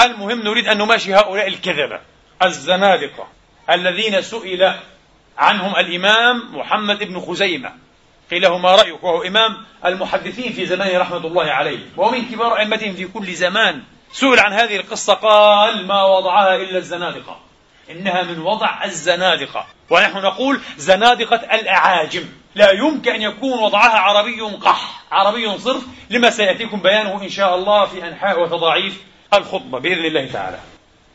[0.00, 2.00] المهم نريد أن نماشي هؤلاء الكذبة
[2.42, 3.28] الزنادقة
[3.70, 4.74] الذين سئل
[5.38, 7.72] عنهم الإمام محمد بن خزيمة.
[8.30, 11.78] قيل له ما رأيك؟ وهو إمام المحدثين في زمانه رحمة الله عليه.
[11.96, 13.82] ومن كبار أئمتهم في كل زمان.
[14.12, 17.40] سئل عن هذه القصة قال ما وضعها إلا الزنادقة
[17.90, 19.66] إنها من وضع الزنادقة.
[19.90, 22.24] ونحن نقول زنادقة الأعاجم.
[22.54, 27.86] لا يمكن أن يكون وضعها عربي قح عربي صرف لما سيأتيكم بيانه إن شاء الله
[27.86, 29.02] في أنحاء وتضاعيف
[29.34, 30.58] الخطبة بإذن الله تعالى.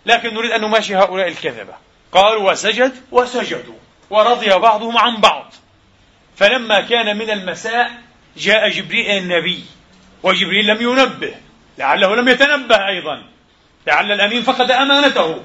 [0.05, 1.73] لكن نريد أن نماشي هؤلاء الكذبة.
[2.11, 3.75] قالوا وسجد وسجدوا
[4.09, 5.53] ورضي بعضهم عن بعض.
[6.37, 7.91] فلما كان من المساء
[8.37, 9.63] جاء جبريل النبي
[10.23, 11.35] وجبريل لم ينبه
[11.77, 13.23] لعله لم يتنبه أيضا.
[13.87, 15.43] لعل الأمين فقد أمانته.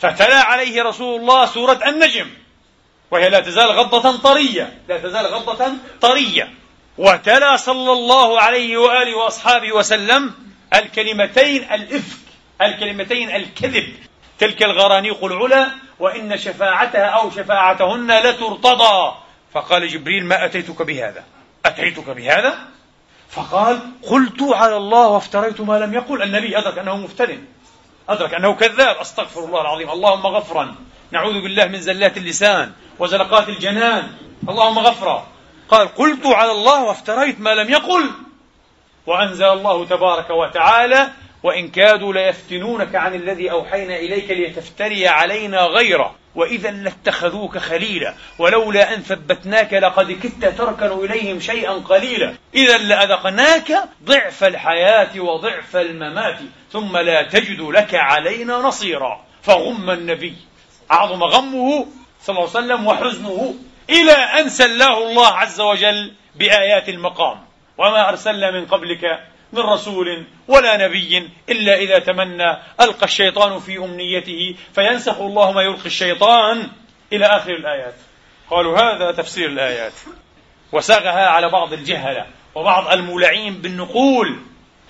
[0.00, 2.30] فتلا عليه رسول الله سورة النجم.
[3.10, 6.54] وهي لا تزال غضة طرية لا تزال غضة طرية.
[6.98, 10.34] وتلا صلى الله عليه وآله وأصحابه وسلم
[10.74, 12.18] الكلمتين الإفك
[12.62, 13.94] الكلمتين الكذب
[14.38, 19.14] تلك الغرانيق العلا وإن شفاعتها أو شفاعتهن لترتضى.
[19.52, 21.24] فقال جبريل ما أتيتك بهذا؟
[21.66, 22.58] أتيتك بهذا؟
[23.28, 26.22] فقال قلت على الله وافتريت ما لم يقل.
[26.22, 27.38] النبي أدرك أنه مفتر
[28.08, 28.96] أدرك أنه كذاب.
[28.96, 29.90] أستغفر الله العظيم.
[29.90, 30.74] اللهم غفرا.
[31.10, 34.12] نعوذ بالله من زلات اللسان وزلقات الجنان.
[34.48, 35.26] اللهم غفرا.
[35.68, 38.10] قال قلت على الله وافتريت ما لم يقل.
[39.06, 41.10] وأنزل الله تبارك وتعالى
[41.42, 46.14] وإن كادوا ليفتنونك عن الذي أوحينا إليك لتفتري علينا غيره.
[46.34, 52.34] وإذا لاتخذوك خليلا ولولا أن ثبتناك لقد كدت تركن إليهم شيئا قليلا.
[52.54, 53.72] إذا لأذقناك
[54.04, 56.38] ضعف الحياة وضعف الممات
[56.72, 59.24] ثم لا تجد لك علينا نصيرا.
[59.42, 60.36] فغم النبي.
[60.90, 61.86] أعظم غمه
[62.22, 63.54] صلى الله عليه وسلم وحزنه
[63.90, 67.53] إلى أن سلاه الله عز وجل بآيات المقام.
[67.78, 69.20] وما أرسلنا من قبلك
[69.52, 72.56] من رسول ولا نبي إلا إذا تمنى.
[72.80, 76.68] ألقى الشيطان في أمنيته فينسخ الله ما يلقي الشيطان
[77.12, 77.94] إلى آخر الآيات.
[78.50, 79.92] قالوا هذا تفسير الآيات.
[80.72, 84.38] وساغها على بعض الجهلة وبعض المولعين بالنقول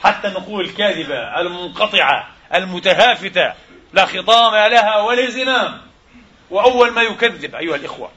[0.02, 3.52] حتى النقول الكاذبة المنقطعة المتهافتة
[3.92, 5.80] لا خطام لها ولا زمام.
[6.50, 8.10] وأول ما يكذب أيها الإخوة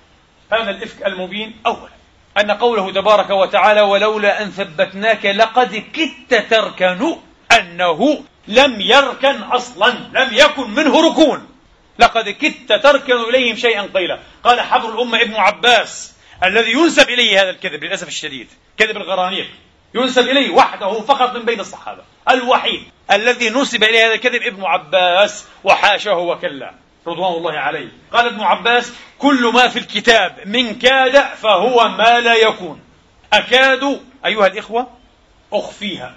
[0.51, 1.96] هذا الإفك المبين أولا.
[2.39, 7.15] أن قوله تبارك وتعالى ولولا أن ثبتناك لقد كدت تركن
[7.59, 11.49] أنه لم يركن أصلا لم يكن منه ركون.
[11.99, 17.49] لقد كدت تركن إليهم شيئا قليلا قال حبر الأمة ابن عباس الذي ينسب إليه هذا
[17.49, 18.47] الكذب للأسف الشديد
[18.77, 19.47] كذب الغرانيق.
[19.95, 22.03] ينسب إليه وحده فقط من بين الصحابة.
[22.29, 26.73] الوحيد الذي نسب إليه هذا الكذب ابن عباس وحاشاه وكلا.
[27.07, 27.87] رضوان الله عليه.
[28.11, 32.81] قال ابن عباس كل ما في الكتاب من كاد فهو ما لا يكون.
[33.33, 34.87] أكاد أيها الإخوة
[35.53, 36.15] أخفيها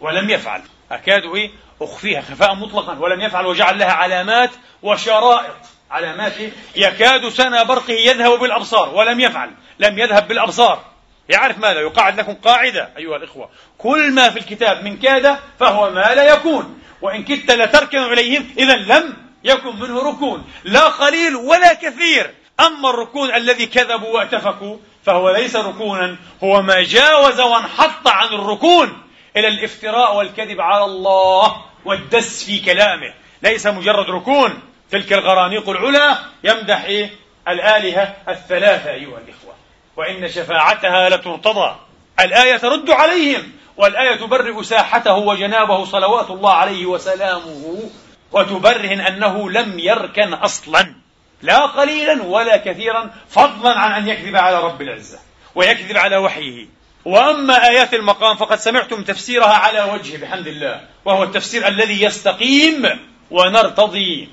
[0.00, 0.62] ولم يفعل.
[0.90, 1.50] أكاد إيه؟
[1.80, 4.50] أخفيها خفاء مطلقا ولم يفعل وجعل لها علامات
[4.82, 5.56] وشرائط.
[5.90, 6.32] علامات
[6.76, 9.50] يكاد سنى برقه يذهب بالأبصار ولم يفعل.
[9.78, 10.84] لم يذهب بالأبصار.
[11.28, 13.50] يعرف ماذا؟ يقعد لكم قاعدة أيها الإخوة.
[13.78, 16.78] كل ما في الكتاب من كاد فهو ما لا يكون.
[17.02, 22.34] وإن كدت لتركن إليهم إذا لم يكن منه ركون لا قليل ولا كثير.
[22.60, 24.76] أما الركون الذي كذبوا واتفقوا
[25.06, 29.02] فهو ليس ركونا هو ما جاوز وانحط عن الركون
[29.36, 33.14] إلى الافتراء والكذب على الله والدس في كلامه.
[33.42, 37.08] ليس مجرد ركون تلك الغرانيق العلا يمدح؟
[37.48, 39.54] الآلهة الثلاثة أيها الإخوة.
[39.96, 41.76] وإن شفاعتها لترتضى.
[42.20, 47.90] الآية ترد عليهم والآية تبرئ ساحته وجنابه صلوات الله عليه وسلامه
[48.32, 50.94] وتبرهن أنه لم يركن أصلا
[51.42, 55.18] لا قليلا ولا كثيرا فضلا عن أن يكذب على رب العزة
[55.54, 56.66] ويكذب على وحيه.
[57.04, 62.98] وأما آيات المقام فقد سمعتم تفسيرها على وجه بحمد الله وهو التفسير الذي يستقيم
[63.30, 64.28] ونرتضي.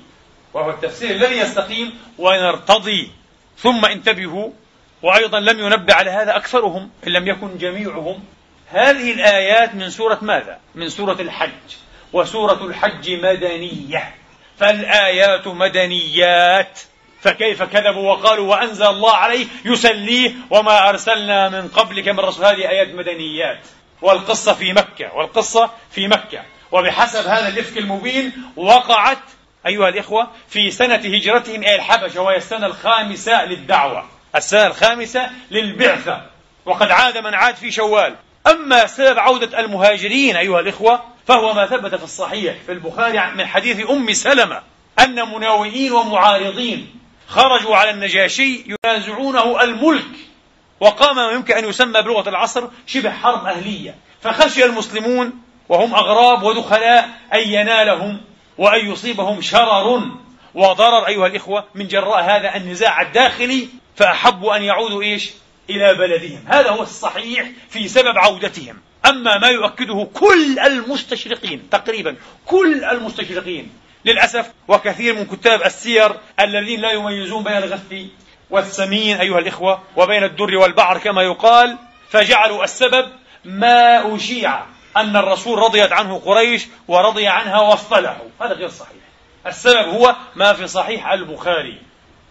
[0.54, 3.10] وهو التفسير الذي يستقيم ونرتضي.
[3.58, 4.50] ثم انتبهوا
[5.02, 8.24] وأيضا لم ينبه على هذا أكثرهم إن لم يكن جميعهم.
[8.68, 11.50] هذه الآيات من سورة ماذا؟ من سورة الحج.
[12.12, 14.14] وسورة الحج مدنية.
[14.58, 16.80] فالآيات مدنيات.
[17.22, 22.44] فكيف كذبوا وقالوا وأنزل الله عليه يسليه وما أرسلنا من قبلك من رسول.
[22.44, 23.60] هذه آيات مدنيات.
[24.02, 25.14] والقصة في مكة.
[25.14, 26.42] والقصة في مكة.
[26.72, 29.18] وبحسب هذا الإفك المبين وقعت
[29.66, 34.08] أيها الإخوة في سنة هجرتهم إلى الحبشة وهي السنة الخامسة للدعوة.
[34.36, 36.22] السنة الخامسة للبعثة.
[36.64, 38.16] وقد عاد من عاد في شوال.
[38.46, 43.90] أما سبب عودة المهاجرين أيها الإخوة فهو ما ثبت في الصحيح في البخاري من حديث
[43.90, 44.62] أم سلمة
[44.98, 50.30] أن مناوئين ومعارضين خرجوا على النجاشي ينازعونه الملك
[50.80, 53.94] وقام ما يمكن أن يسمى بلغة العصر شبه حرب أهلية.
[54.20, 55.32] فخشي المسلمون
[55.68, 58.20] وهم أغراب ودخلاء أن ينالهم
[58.58, 60.02] وأن يصيبهم شرر
[60.54, 65.30] وضرر أيها الإخوة من جراء هذا النزاع الداخلي فأحبوا أن يعودوا إيش؟
[65.70, 66.44] إلى بلدهم.
[66.46, 68.80] هذا هو الصحيح في سبب عودتهم.
[69.06, 73.72] أما ما يؤكده كل المستشرقين تقريبا كل المستشرقين
[74.04, 77.94] للأسف وكثير من كتاب السير الذين لا يميزون بين الغث
[78.50, 81.78] والسمين أيها الإخوة وبين الدر والبعر كما يقال
[82.10, 83.08] فجعلوا السبب
[83.44, 84.62] ما أشيع
[84.96, 89.02] أن الرسول رضيت عنه قريش ورضي عنها واصطلحوا هذا غير صحيح.
[89.46, 91.78] السبب هو ما في صحيح البخاري.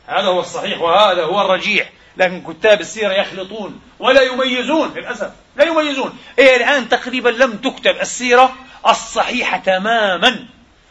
[0.08, 6.18] هذا هو الصحيح وهذا هو الرجيح لكن كتاب السيرة يخلطون ولا يميزون للأسف لا يميزون.
[6.40, 8.56] إيه الآن تقريبا لم تكتب السيرة
[8.88, 10.46] الصحيحة تماما.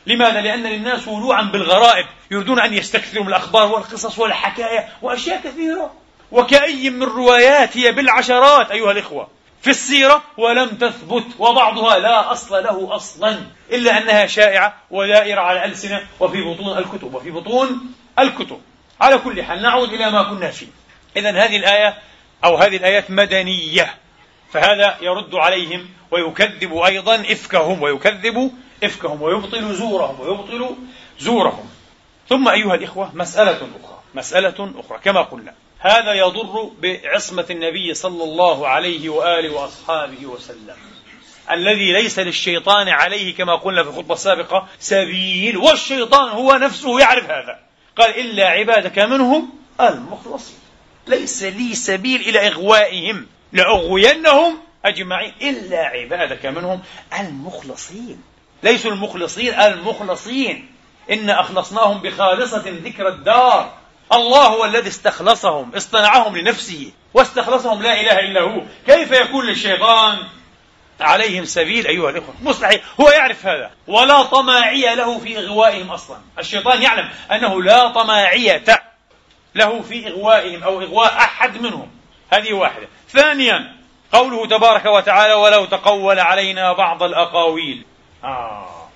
[0.07, 5.93] لماذا؟ لأن للناس ولوعا بالغرائب يريدون أن يستكثروا من الأخبار والقصص والحكاية وأشياء كثيرة.
[6.33, 9.29] وكأي من روايات هي بالعشرات أيها الإخوة.
[9.63, 13.39] في السيرة ولم تثبت وبعضها لا أصل له أصلا
[13.73, 18.61] إلا أنها شائعة ودائرة على الألسنة وفي بطون الكتب وفي بطون الكتب.
[19.01, 20.67] على كل حال نعود إلى ما كنا فيه.
[21.19, 21.99] إذا هذه الآية
[22.45, 23.95] أو هذه الآيات مدنية
[24.53, 28.53] فهذا يرد عليهم ويكذب أيضا إفكهم ويكذب
[28.85, 30.77] إفكهم ويبطل زورهم ويبطل
[31.19, 31.71] زورهم.
[32.29, 38.69] ثم أيها الإخوة مسألة أخرى مسألة أخرى كما قلنا هذا يضر بعصمة النبي صلى الله
[38.69, 40.77] عليه وآله وأصحابه وسلم
[41.51, 47.59] الذي ليس للشيطان عليه كما قلنا في الخطبة السابقة سبيل والشيطان هو نفسه يعرف هذا.
[47.97, 49.51] قال إلا عبادك منهم
[49.81, 50.59] المخلصين.
[51.09, 53.27] ليس لي سبيل إلى إغوائهم.
[53.53, 55.35] لأغوينهم أجمعين.
[55.43, 56.83] إلا عبادك منهم
[57.21, 58.23] المخلصين.
[58.63, 60.71] ليسوا المخلصين المخلصين.
[61.11, 63.75] إن أخلصناهم بخالصة ذكر الدار.
[64.13, 68.63] الله هو الذي استخلصهم اصطنعهم لنفسه واستخلصهم لا إله إلا هو.
[68.87, 70.19] كيف يكون للشيطان
[71.01, 72.81] عليهم سبيل أيها الإخوة؟ مستحيل.
[73.01, 73.71] هو يعرف هذا.
[73.87, 76.19] ولا طماعية له في إغوائهم أصلا.
[76.39, 78.65] الشيطان يعلم أنه لا طماعية.
[79.55, 81.91] له في إغوائهم أو إغواء أحد منهم.
[82.33, 82.89] هذه واحدة.
[83.09, 83.77] ثانيا
[84.13, 87.85] قوله تبارك وتعالى ولو تقول علينا بعض الأقاويل.
[88.25, 88.89] آه.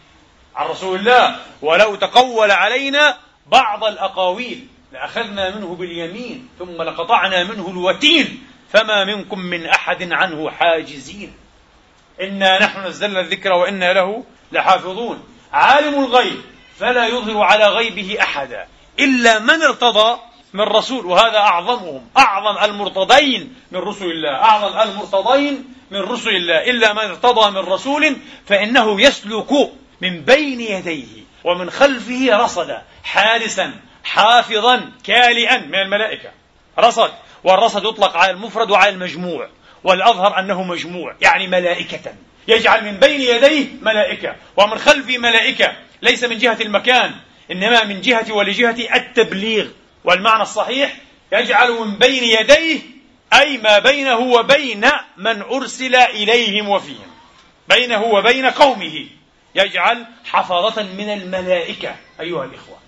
[0.56, 4.66] عن رسول الله ولو تقول علينا بعض الأقاويل.
[4.92, 8.46] لأخذنا منه باليمين ثم لقطعنا منه الوتين.
[8.72, 11.34] فما منكم من أحد عنه حاجزين.
[12.20, 15.24] إنا نحن نزلنا الذكر وإنا له لحافظون.
[15.52, 16.40] عالم الغيب
[16.78, 18.66] فلا يظهر على غيبه أحدا.
[18.98, 20.20] إلا من ارتضى
[20.52, 26.92] من رسول وهذا أعظمهم أعظم المرتضين من رسل الله أعظم المرتضين من رسل الله إلا
[26.92, 29.52] من ارتضى من رسول فإنه يسلك
[30.00, 36.30] من بين يديه ومن خلفه رصدا حارسا حافظا كالئا من الملائكة.
[36.78, 37.10] رصد
[37.44, 39.48] والرصد يطلق على المفرد وعلى المجموع
[39.84, 42.14] والأظهر أنه مجموع يعني ملائكة.
[42.48, 47.14] يجعل من بين يديه ملائكة ومن خلفه ملائكة ليس من جهة المكان
[47.50, 49.66] إنما من جهة ولجهة التبليغ.
[50.04, 50.96] والمعنى الصحيح
[51.32, 52.80] يجعل من بين يديه
[53.32, 54.86] أي ما بينه وبين
[55.16, 57.12] من أرسل إليهم وفيهم.
[57.68, 59.06] بينه وبين قومه.
[59.54, 62.78] يجعل حفظة من الملائكة أيها الإخوة.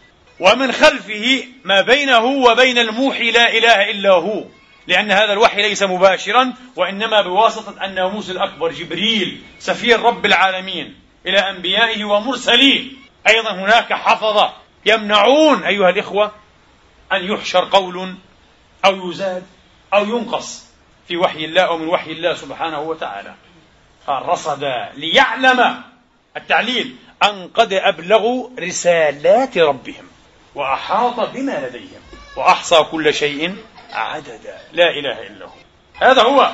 [0.41, 4.45] ومن خلفه ما بينه وبين الموحي لا إله إلا هو.
[4.87, 10.95] لأن هذا الوحي ليس مباشرا وإنما بواسطة الناموس الأكبر جبريل سفير رب العالمين
[11.27, 12.85] إلى أنبيائه ومرسليه.
[13.29, 14.53] أيضا هناك حفظة
[14.87, 16.44] يمنعون أيها الإخوة
[17.17, 18.15] أن يحشر قول
[18.85, 19.47] أو يزاد
[19.95, 20.65] أو ينقص
[21.09, 23.35] في وحي الله أو من وحي الله سبحانه وتعالى.
[24.07, 25.83] قال رصد ليعلم
[26.37, 30.07] التعليل أن قد أبلغوا رسالات ربهم
[30.55, 32.01] وأحاط بما لديهم
[32.37, 33.57] وأحصى كل شيء
[33.93, 34.59] عددا.
[34.73, 35.51] لا إله إلا هو.
[35.95, 36.51] هذا هو.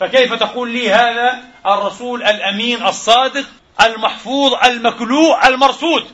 [0.00, 3.44] فكيف تقول لي هذا الرسول الأمين الصادق
[3.80, 6.04] المحفوظ المكلوع المرصود؟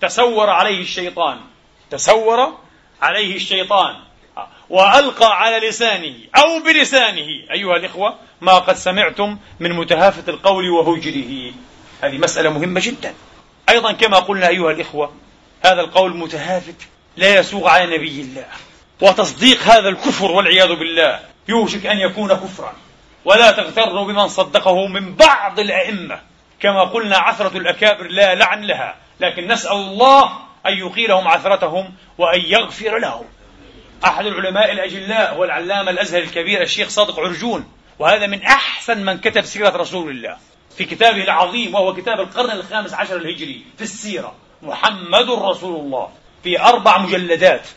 [0.00, 1.40] تسور عليه الشيطان.
[1.90, 2.58] تسور
[3.04, 3.96] عليه الشيطان
[4.70, 11.52] وألقى على لسانه أو بلسانه أيها الإخوة ما قد سمعتم من متهافت القول وهجره.
[12.02, 13.14] هذه مسألة مهمة جدا.
[13.68, 15.12] أيضا كما قلنا أيها الإخوة
[15.64, 18.46] هذا القول متهافت لا يسوغ على نبي الله
[19.00, 22.72] وتصديق هذا الكفر والعياذ بالله يوشك أن يكون كفرا.
[23.24, 26.20] ولا تغتروا بمن صدقه من بعض الأئمة.
[26.60, 32.98] كما قلنا عثرة الأكابر لا لعن لها لكن نسأل الله أن يقيلهم عثرتهم وأن يغفر
[32.98, 33.24] لهم.
[34.04, 37.64] أحد العلماء الأجلاء هو العلامة الأزهر الكبير الشيخ صادق عرجون
[37.98, 40.36] وهذا من أحسن من كتب سيرة رسول الله.
[40.76, 46.08] في كتابه العظيم وهو كتاب القرن الخامس عشر الهجري في السيرة محمد رسول الله
[46.42, 47.68] في أربع مجلدات.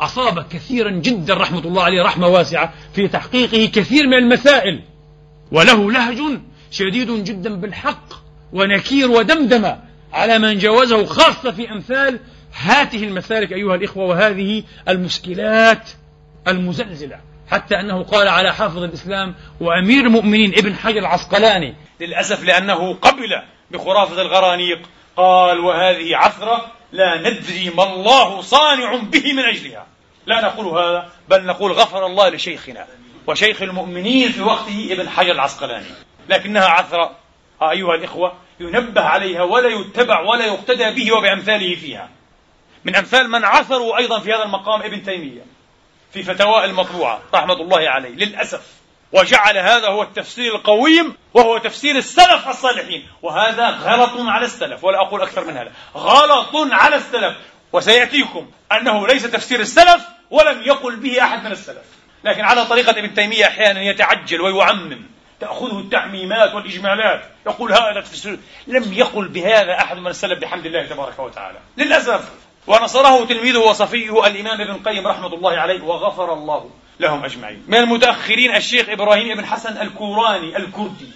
[0.00, 4.82] أصاب كثيرا جدا رحمة الله عليه رحمة واسعة في تحقيقه كثير من المسائل
[5.52, 6.40] وله لهج
[6.70, 8.08] شديد جدا بالحق
[8.52, 9.89] ونكير ودمدمة.
[10.12, 12.20] على من جاوزه خاصة في أمثال
[12.54, 15.90] هاته المسالك أيها الإخوة وهذه المشكلات
[16.48, 17.20] المزلزلة.
[17.50, 24.22] حتى أنه قال على حافظ الإسلام وأمير المؤمنين ابن حجر العسقلاني للأسف لأنه قبل بخرافة
[24.22, 24.78] الغرانيق
[25.16, 29.86] قال وهذه عثرة لا ندري ما الله صانع به من أجلها.
[30.26, 32.86] لا نقول هذا بل نقول غفر الله لشيخنا
[33.26, 35.86] وشيخ المؤمنين في وقته ابن حجر العسقلاني.
[36.28, 37.10] لكنها عثرة.
[37.62, 42.08] أيها الإخوة ينبه عليها ولا يتبع ولا يقتدى به وبأمثاله فيها.
[42.84, 45.42] من أمثال من عثروا أيضا في هذا المقام ابن تيمية
[46.12, 48.66] في فتاوى المطبوعة رحمة الله عليه للأسف.
[49.12, 53.08] وجعل هذا هو التفسير القويم وهو تفسير السلف الصالحين.
[53.22, 55.72] وهذا غلط على السلف ولا أقول أكثر من هذا.
[55.94, 57.36] غلط على السلف.
[57.72, 61.84] وسيأتيكم أنه ليس تفسير السلف ولم يقل به أحد من السلف.
[62.24, 65.02] لكن على طريقة ابن تيمية أحيانا يتعجل ويعمم.
[65.40, 67.22] تأخذه التعميمات والإجمالات.
[67.46, 71.58] يقول هذا تفسير لم يقل بهذا أحد من السلف بحمد الله تبارك وتعالى.
[71.76, 72.28] للأسف.
[72.66, 76.70] ونصره تلميذه وصفيه الإمام ابن القيم رحمة الله عليه وغفر الله
[77.00, 77.64] لهم أجمعين.
[77.68, 81.10] من المتأخرين الشيخ إبراهيم بن حسن الكوراني الكردي.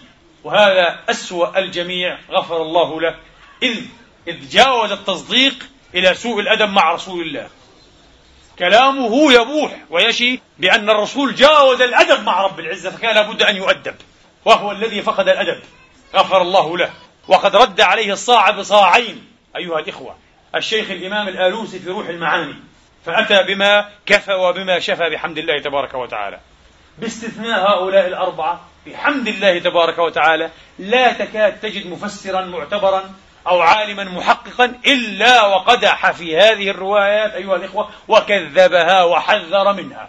[0.45, 3.15] وهذا أسوأ الجميع غفر الله له.
[3.63, 3.81] إذ
[4.29, 5.55] إذ جاوز التصديق
[5.95, 7.49] إلى سوء الأدب مع رسول الله.
[8.59, 13.95] كلامه يبوح ويشي بأن الرسول جاوز الأدب مع رب العزة فكان لابد أن يؤدب.
[14.45, 15.61] وهو الذي فقد الأدب.
[16.15, 16.91] غفر الله له.
[17.29, 19.27] وقد رد عليه الصاع بصاعين
[19.57, 20.17] أيها الإخوة
[20.55, 22.55] الشيخ الإمام الآلوسي في روح المعاني.
[23.07, 26.41] فأتى بما كفى وبما شفى بحمد الله تبارك وتعالى.
[26.99, 33.15] باستثناء هؤلاء الأربعة بحمد الله تبارك وتعالى لا تكاد تجد مفسرا معتبرا
[33.47, 40.09] أو عالما محققا إلا وقدح في هذه الروايات أيها الإخوة وكذبها وحذر منها.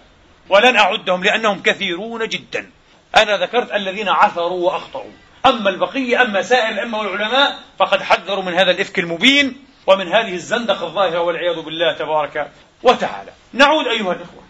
[0.50, 2.72] ولن أعدهم لأنهم كثيرون جدا.
[3.18, 5.12] أنا ذكرت الذين عثروا وأخطأوا.
[5.46, 10.86] أما البقية أما سائر الأئمة والعلماء فقد حذروا من هذا الإفك المبين ومن هذه الزندقة
[10.86, 12.52] الظاهرة والعياذ بالله تبارك
[12.84, 13.32] وتعالى.
[13.54, 14.44] نعود أيها الإخوة.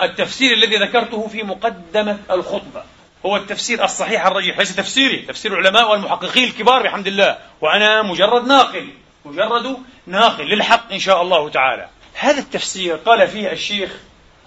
[0.00, 2.82] التفسير الذي ذكرته في مقدمة الخطبة
[3.26, 5.16] هو التفسير الصحيح الرجيح ليس تفسيري.
[5.16, 7.38] تفسير العلماء والمحققين الكبار بحمد الله.
[7.60, 8.88] وأنا مجرد ناقل
[9.24, 11.88] مجرد ناقل للحق إن شاء الله تعالى.
[12.14, 13.90] هذا التفسير قال فيه الشيخ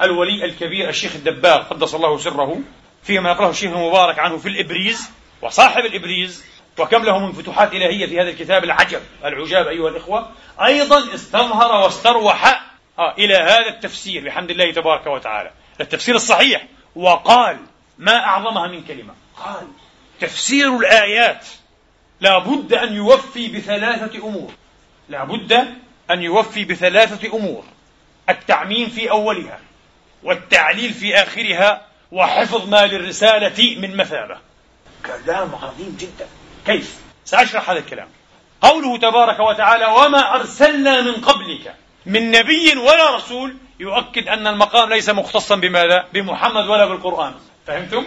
[0.01, 2.59] الولي الكبير الشيخ الدباغ قدس الله سره.
[3.03, 5.09] فيما يقرأه الشيخ المبارك عنه في الإبريز
[5.41, 6.43] وصاحب الإبريز
[6.79, 10.31] وكم له من فتوحات إلهية في هذا الكتاب العجب العجاب أيها الإخوة
[10.61, 12.63] أيضا استظهر واستروح
[12.99, 15.51] إلى هذا التفسير بحمد الله تبارك وتعالى.
[15.81, 17.57] التفسير الصحيح وقال
[17.97, 19.13] ما أعظمها من كلمة.
[19.37, 19.67] قال
[20.19, 21.45] تفسير الآيات
[22.19, 24.51] لا بد أن يوفي بثلاثة أمور.
[25.09, 25.53] لا بد
[26.11, 27.63] أن يوفي بثلاثة أمور.
[28.29, 29.59] التعميم في أولها
[30.23, 34.37] والتعليل في آخرها وحفظ ما للرسالة من مثابة
[35.05, 36.27] كلام عظيم جدا
[36.65, 38.07] كيف؟ سأشرح هذا الكلام
[38.61, 45.09] قوله تبارك وتعالى وما أرسلنا من قبلك من نبي ولا رسول يؤكد أن المقام ليس
[45.09, 47.33] مختصا بماذا؟ بمحمد ولا بالقرآن
[47.67, 48.05] فهمتم؟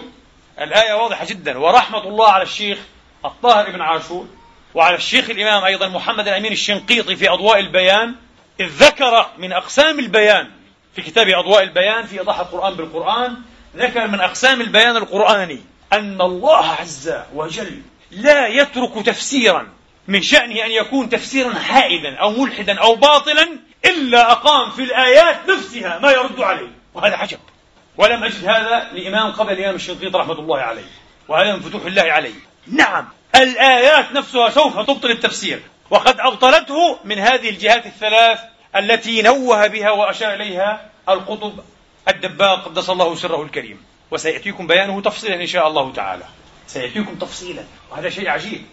[0.61, 2.79] الآية واضحة جدا ورحمة الله على الشيخ
[3.25, 4.27] الطاهر بن عاشور
[4.75, 8.15] وعلى الشيخ الإمام أيضا محمد الأمين الشنقيطي في أضواء البيان
[8.61, 10.51] إذ ذكر من أقسام البيان
[10.95, 13.37] في كتاب أضواء البيان في إيضاح القرآن بالقرآن
[13.77, 15.61] ذكر من أقسام البيان القرآني
[15.93, 19.69] أن الله عز وجل لا يترك تفسيرا
[20.09, 23.49] من شأنه أن يكون تفسيرا حائدا أو ملحدا أو باطلا
[23.85, 27.39] إلا أقام في الآيات نفسها ما يرد عليه وهذا عجب.
[27.97, 30.85] ولم أجد هذا لإمام قبل الإمام الشنقيطي رحمة الله عليه
[31.29, 32.35] وهذا من فتوح الله عليه.
[32.67, 38.41] نعم الآيات نفسها سوف تبطل التفسير وقد أبطلته من هذه الجهات الثلاث
[38.77, 41.53] التي نوه بها وأشار إليها القطب
[42.09, 43.83] الدباغ قدس الله سره الكريم.
[44.11, 46.25] وسيأتيكم بيانه تفصيلا إن شاء الله تعالى.
[46.67, 47.65] سيأتيكم تفصيلا.
[47.91, 48.65] وهذا شيء عجيب.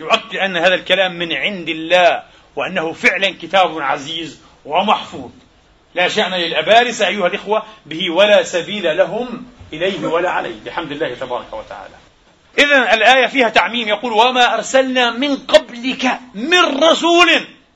[0.00, 2.22] يؤكد أن هذا الكلام من عند الله
[2.56, 5.30] وأنه فعلا كتاب عزيز ومحفوظ.
[5.94, 10.54] لا شأن للأبارسة أيها الإخوة به ولا سبيل لهم إليه ولا عليه.
[10.66, 11.94] بحمد الله تبارك وتعالى.
[12.58, 13.88] إذا الآية فيها تعميم.
[13.88, 17.28] يقول وما أرسلنا من قبلك من رسول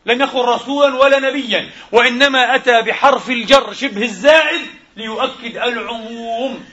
[0.06, 4.60] لم يقل رسولا ولا نبيا وإنما أتى بحرف الجر شبه الزائد
[4.96, 6.64] ليؤكد العموم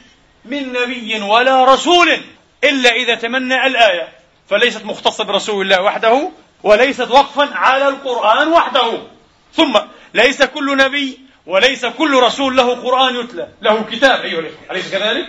[0.45, 2.17] من نبي ولا رسول
[2.63, 4.07] إلا إذا تمنى الآية
[4.49, 6.31] فليست مختصة برسول الله وحده
[6.63, 9.01] وليست وقفا على القرآن وحده
[9.53, 9.79] ثم
[10.13, 15.27] ليس كل نبي وليس كل رسول له قرآن يتلى له كتاب أيها الإخوة أليس كذلك؟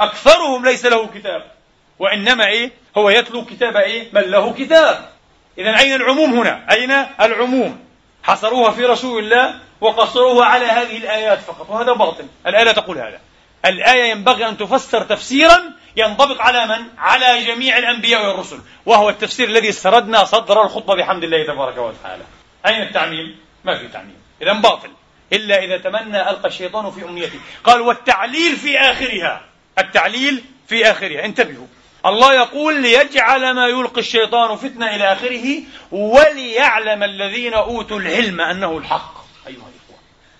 [0.00, 1.50] أكثرهم ليس له كتاب
[1.98, 5.10] وإنما إيه؟ هو يتلو كتاب إيه؟ من له كتاب
[5.58, 6.90] إذا أين العموم هنا؟ أين
[7.20, 7.84] العموم؟
[8.22, 12.26] حصروها في رسول الله وقصروها على هذه الآيات فقط وهذا باطل.
[12.46, 13.20] الآية لا تقول هذا.
[13.66, 19.68] الآية ينبغي أن تفسر تفسيرا ينطبق على من؟ على جميع الأنبياء والرسل وهو التفسير الذي
[19.68, 22.22] استردنا صدر الخطبة بحمد الله تبارك وتعالى.
[22.66, 24.16] أين التعميم؟ ما في تعميم.
[24.42, 24.90] إذا باطل.
[25.32, 27.40] إلا إذا تمنى ألقى الشيطان في أمنيته.
[27.64, 29.44] قال والتعليل في آخرها.
[29.78, 31.24] التعليل في آخرها.
[31.24, 31.66] انتبهوا.
[32.06, 35.62] الله يقول ليجعل ما يلقي الشيطان فتنة إلى آخره
[35.92, 39.13] وليعلم الذين أوتوا العلم أنه الحق.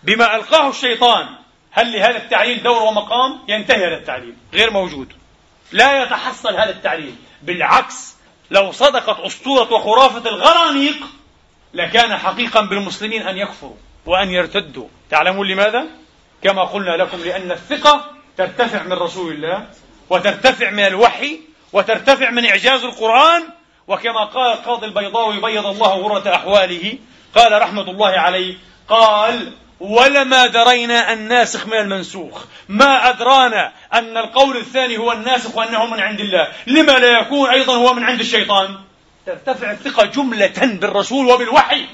[0.04, 1.26] بما ألقاه الشيطان
[1.70, 5.12] هل لهذا التعليل دور ومقام؟ ينتهي هذا التعليل غير موجود
[5.72, 8.14] لا يتحصل هذا التعليل بالعكس
[8.50, 10.96] لو صدقت أسطورة وخرافة الغرانيق
[11.74, 13.76] لكان حقيقا بالمسلمين أن يكفروا
[14.06, 15.86] وأن يرتدوا تعلمون لماذا؟
[16.42, 19.66] كما قلنا لكم لأن الثقة ترتفع من رسول الله
[20.10, 21.40] وترتفع من الوحي
[21.72, 23.42] وترتفع من إعجاز القرآن
[23.88, 26.98] وكما قال القاضي البيضاوي بيض الله غرة أحواله
[27.34, 28.54] قال رحمة الله عليه
[28.88, 29.52] قال
[29.84, 32.44] ولما درينا الناسخ من المنسوخ.
[32.68, 36.48] ما أدرانا أن القول الثاني هو الناسخ وأنه من عند الله.
[36.66, 38.78] لما لا يكون أيضا هو من عند الشيطان.
[39.26, 41.86] ترتفع الثقة جملة بالرسول وبالوحي.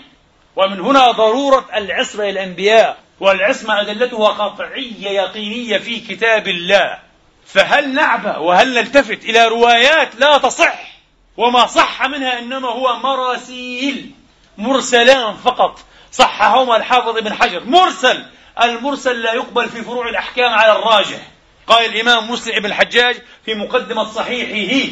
[0.56, 6.98] ومن هنا ضرورة العصمة للأنبياء والعصمة أدلتها قطعية يقينية في كتاب الله.
[7.46, 11.00] فهل نعبأ وهل نلتفت إلى روايات لا تصح؟
[11.36, 14.10] وما صح منها إنما هو مراسيل.
[14.58, 15.80] مرسلان فقط.
[16.12, 17.64] صحهما الحافظ ابن حجر.
[17.64, 18.24] مرسل.
[18.62, 21.18] المرسل لا يقبل في فروع الأحكام على الراجح.
[21.66, 24.88] قال الإمام مسلم بن الحجاج في مقدمة صحيحه.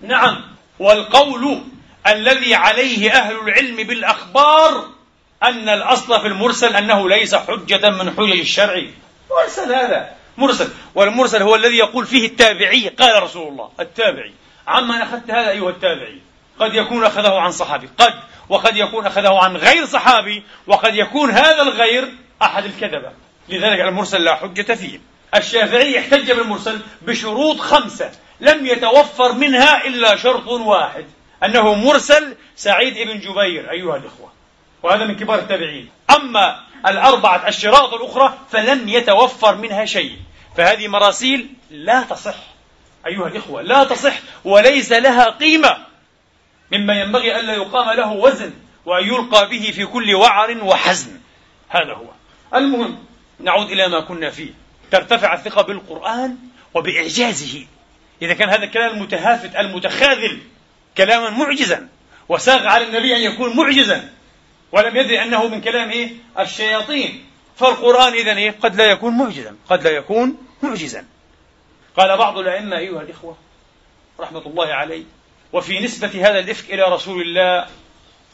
[0.00, 0.44] نعم.
[0.78, 1.60] والقول
[2.06, 4.88] الذي عليه أهل العلم بالأخبار
[5.42, 8.82] أن الأصل في المرسل أنه ليس حجة من حجج الشرع.
[9.30, 10.10] مرسل هذا.
[10.36, 10.68] مرسل.
[10.94, 12.88] والمرسل هو الذي يقول فيه التابعي.
[12.88, 14.32] قال رسول الله التابعي.
[14.66, 16.29] عمن أخذت هذا أيها التابعي؟
[16.60, 17.88] قد يكون أخذه عن صحابي.
[17.98, 18.14] قد.
[18.48, 20.42] وقد يكون أخذه عن غير صحابي.
[20.66, 23.12] وقد يكون هذا الغير أحد الكذبة.
[23.48, 25.00] لذلك المرسل لا حجة فيه.
[25.34, 28.10] الشافعي احتج بالمرسل بشروط خمسة.
[28.40, 31.04] لم يتوفر منها إلا شرط واحد.
[31.44, 34.32] أنه مرسل سعيد بن جبير أيها الإخوة.
[34.82, 35.88] وهذا من كبار التابعين.
[36.16, 40.16] أما الأربعة الشراط الأخرى فلم يتوفر منها شيء.
[40.56, 42.34] فهذه مراسيل لا تصح.
[43.06, 45.89] أيها الإخوة لا تصح وليس لها قيمة.
[46.72, 48.52] مما ينبغي ألا يقام له وزن
[48.86, 51.20] وأن يلقى به في كل وعر وحزن.
[51.68, 52.06] هذا هو.
[52.54, 52.98] المهم
[53.40, 54.50] نعود إلى ما كنا فيه.
[54.90, 56.36] ترتفع الثقة بالقرآن
[56.74, 57.66] وبإعجازه.
[58.22, 60.38] إذا كان هذا الكلام المتهافت المتخاذل
[60.96, 61.88] كلاما معجزا
[62.28, 64.08] وساغ على النبي أن يكون معجزا
[64.72, 67.24] ولم يدري أنه من كلام إيه؟ الشياطين.
[67.56, 71.04] فالقرآن إذا إيه؟ قد لا يكون معجزا قد لا يكون معجزا.
[71.96, 73.36] قال بعض الأئمة أيها الإخوة
[74.20, 75.04] رحمة الله عليه
[75.52, 77.66] وفي نسبة هذا الإفك إلى رسول الله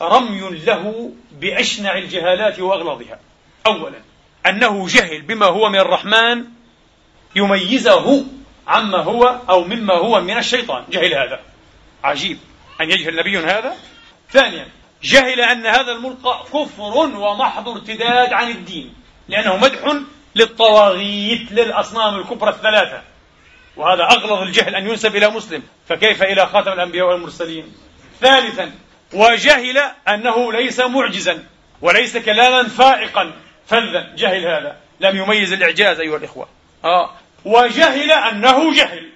[0.02, 3.20] رمي له بأشنع الجهالات وأغلظها
[3.66, 3.98] أولا
[4.46, 6.44] أنه جهل بما هو من الرحمن
[7.36, 8.24] يميزه
[8.66, 10.84] عما هو أو مما هو من الشيطان.
[10.90, 11.40] جهل هذا.
[12.04, 12.38] عجيب
[12.80, 13.76] أن يجهل نبي هذا.
[14.30, 14.68] ثانيا
[15.02, 18.94] جهل أن هذا الملقى كفر ومحض ارتداد عن الدين
[19.28, 20.02] لأنه مدح
[20.34, 23.02] للطواغيت للأصنام الكبرى الثلاثة.
[23.76, 25.62] وهذا أغلظ الجهل أن ينسب إلى مسلم.
[25.88, 27.74] فكيف إلى خاتم الأنبياء والمرسلين؟
[28.20, 28.72] ثالثا
[29.12, 29.78] وجهل
[30.08, 31.44] أنه ليس معجزا
[31.80, 33.32] وليس كلاما فائقا.
[33.66, 34.76] فذا جهل هذا.
[35.00, 36.48] لم يميز الإعجاز أيها الإخوة.
[36.84, 37.10] آه.
[37.44, 39.10] وجهل أنه جهل.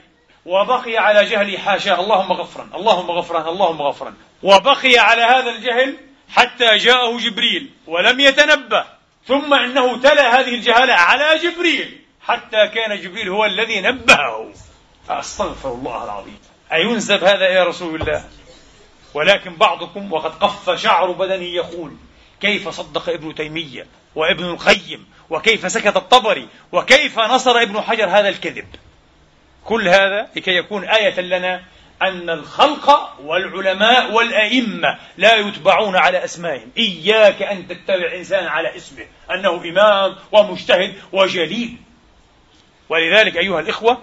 [0.46, 4.14] وبقي على جهله حاشا اللهم غفرا اللهم غفرا اللهم غفرا.
[4.42, 5.96] وبقي على هذا الجهل
[6.28, 8.84] حتى جاءه جبريل ولم يتنبه.
[9.26, 14.52] ثم إنه تلا هذه الجهالة على جبريل حتى كان جبريل هو الذي نبهه.
[15.08, 16.38] فأستغفر الله العظيم.
[16.72, 18.24] أينسب هذا إلى رسول الله؟
[19.14, 21.92] ولكن بعضكم وقد قف شعر بدنه يقول
[22.40, 28.66] كيف صدق ابن تيمية وابن القيم؟ وكيف سكت الطبري؟ وكيف نصر ابن حجر هذا الكذب؟
[29.64, 31.62] كل هذا لكي يكون آية لنا
[32.02, 36.70] أن الخلق والعلماء والأئمة لا يتبعون على أسمائهم.
[36.78, 41.76] إياك أن تتبع إنسان على اسمه أنه إمام ومجتهد وجليل.
[42.88, 44.02] ولذلك أيها الإخوة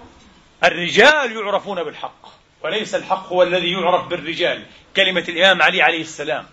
[0.63, 2.36] الرجال يعرفون بالحق.
[2.64, 4.66] وليس الحق هو الذي يعرف بالرجال.
[4.95, 6.45] كلمة الإمام علي عليه السلام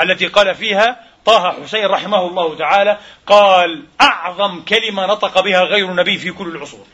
[0.00, 6.18] التي قال فيها طه حسين رحمه الله تعالى قال أعظم كلمة نطق بها غير نبي
[6.18, 6.86] في كل العصور.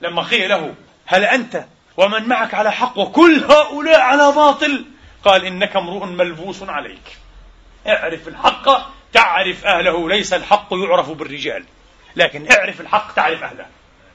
[0.00, 0.74] لما قيل له
[1.06, 1.64] هل أنت
[1.96, 4.84] ومن معك على حق وكل هؤلاء على باطل؟
[5.24, 7.16] قال إنك امرؤ ملبوس عليك.
[7.86, 11.64] اعرف الحق تعرف أهله ليس الحق يعرف بالرجال.
[12.16, 13.66] لكن اعرف الحق تعرف أهله.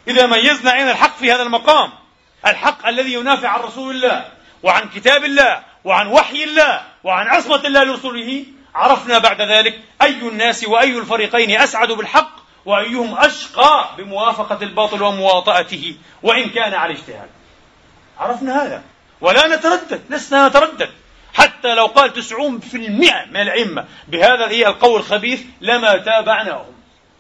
[0.07, 1.91] إذا ميزنا أين الحق في هذا المقام؟
[2.45, 4.25] الحق الذي ينافع عن رسول الله
[4.63, 10.63] وعن كتاب الله وعن وحي الله وعن عصمة الله لرسله عرفنا بعد ذلك أي الناس
[10.63, 17.29] وأي الفريقين أسعد بالحق وأيهم أشقى بموافقة الباطل ومواطأته وإن كان على اجتهاد.
[18.19, 18.83] عرفنا هذا.
[19.21, 20.89] ولا نتردد لسنا نتردد.
[21.33, 26.73] حتى لو قال تسعون في المئة من الأئمة بهذا القول الخبيث لما تابعناهم.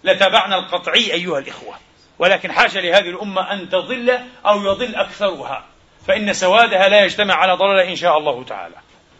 [0.03, 1.75] لتابعنا القطعي أيها الإخوة.
[2.19, 5.65] ولكن حاشا لهذه الأمة أن تضل أو يضل أكثرها.
[6.07, 8.75] فإن سوادها لا يجتمع على ضلالة إن شاء الله تعالى.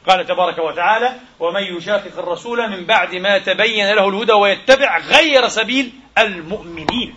[0.08, 5.94] قال تبارك وتعالى ومن يشاقق الرسول من بعد ما تبين له الهدى ويتبع غير سبيل
[6.18, 7.16] المؤمنين.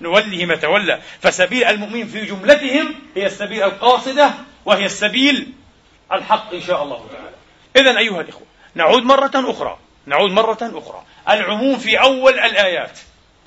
[0.00, 1.00] نوله ما تولى.
[1.20, 4.30] فسبيل المؤمنين في جملتهم هي السبيل القاصدة
[4.64, 5.52] وهي السبيل
[6.12, 7.36] الحق إن شاء الله تعالى.
[7.76, 9.78] إذا أيها الإخوة نعود مرة أخرى.
[10.06, 11.02] نعود مرة أخرى.
[11.28, 12.98] العموم في أول الآيات.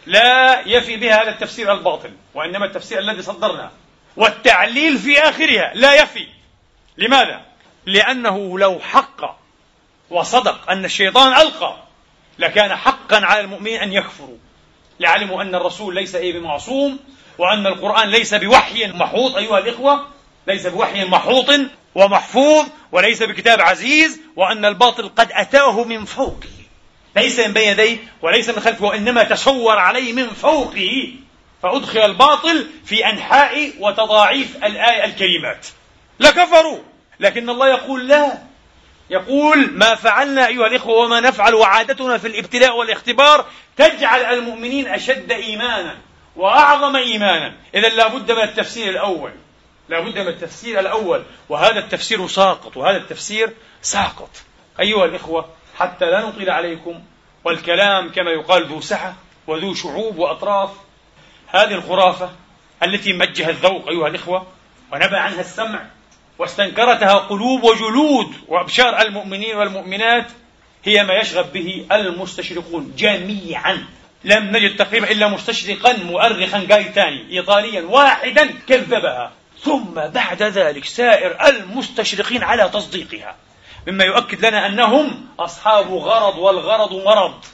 [0.06, 3.72] لا يفي بها هذا التفسير الباطل وإنما التفسير الذي صدرناه.
[4.18, 6.28] والتعليل في آخرها لا يفي.
[6.98, 7.42] لماذا؟
[7.86, 9.40] لأنه لو حق
[10.10, 11.76] وصدق أن الشيطان ألقى
[12.40, 14.38] لكان حقا على المؤمنين أن يكفروا.
[15.00, 17.00] لعلموا أن الرسول ليس إيه بمعصوم
[17.38, 19.36] وأن القرآن ليس بوحي محوط.
[19.36, 20.08] أيها الإخوة
[20.48, 21.50] ليس بوحي محوط
[21.96, 26.55] ومحفوظ وليس بكتاب عزيز وأن الباطل قد أتاه من فوقه.
[27.16, 31.14] ليس من بين يديه وليس من خلفه وإنما تسور عليه من فوقه
[31.64, 35.68] فأدخل الباطل في أنحاء وتضاعيف الآية الكلمات
[36.20, 36.80] لكفروا!
[37.20, 38.38] لكن الله يقول لا.
[39.10, 43.46] يقول ما فعلنا أيها الإخوة وما نفعل وعادتنا في الابتلاء والاختبار
[43.78, 45.98] تجعل المؤمنين أشد إيمانا
[46.36, 47.54] وأعظم إيمانا.
[47.76, 49.32] إذا لابد من التفسير الأول.
[49.90, 51.24] لابد من التفسير الأول.
[51.50, 52.78] وهذا التفسير ساقط.
[52.78, 53.50] وهذا التفسير
[53.82, 54.30] ساقط.
[54.80, 57.02] أيها الإخوة حتى لا نطيل عليكم
[57.44, 59.16] والكلام كما يقال ذو سعة
[59.48, 60.70] وذو شعوب وأطراف.
[61.48, 62.30] هذه الخرافة
[62.84, 64.48] التي مجها الذوق أيها الإخوة
[64.94, 65.86] ونبى عنها السمع
[66.40, 70.32] واستنكرتها قلوب وجلود وأبشار المؤمنين والمؤمنات
[70.84, 73.86] هي ما يشغب به المستشرقون جميعا.
[74.24, 82.44] لم نجد تقريبا إلا مستشرقا مؤرخا قايتاني إيطاليا واحدا كذبها ثم بعد ذلك سائر المستشرقين
[82.44, 83.36] على تصديقها.
[83.88, 87.46] مما يؤكد لنا أنهم أصحاب غرض والغرض مرض.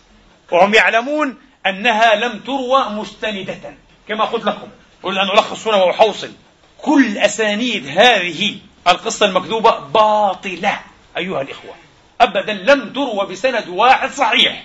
[0.52, 3.76] وهم يعلمون أنها لم تروى مستندة
[4.08, 4.68] كما قلت لكم.
[5.04, 6.32] قل أن ألخص هنا وأحوصل
[6.82, 8.58] كل أسانيد هذه
[8.88, 10.80] القصة المكذوبة باطلة
[11.18, 11.74] أيها الإخوة.
[12.22, 14.64] أبدا لم تروى بسند واحد صحيح.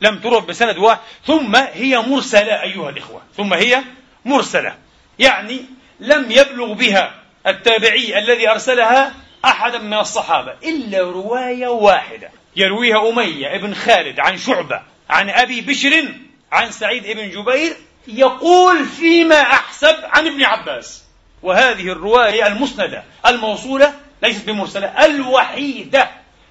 [0.00, 3.22] لم تروى بسند واحد ثم هي مرسلة أيها الإخوة.
[3.36, 3.82] ثم هي
[4.24, 4.76] مرسلة.
[5.18, 5.64] يعني
[6.00, 7.14] لم يبلغ بها
[7.46, 9.12] التابعي الذي أرسلها
[9.44, 12.30] أحدا من الصحابة إلا رواية واحدة.
[12.56, 16.08] يرويها أمية ابن خالد عن شعبة عن أبي بشر
[16.52, 17.76] عن سعيد بن جبير
[18.06, 21.04] يقول فيما أحسب عن ابن عباس.
[21.42, 26.10] وهذه الرواية المسندة الموصولة ليست بمرسلة الوحيدة.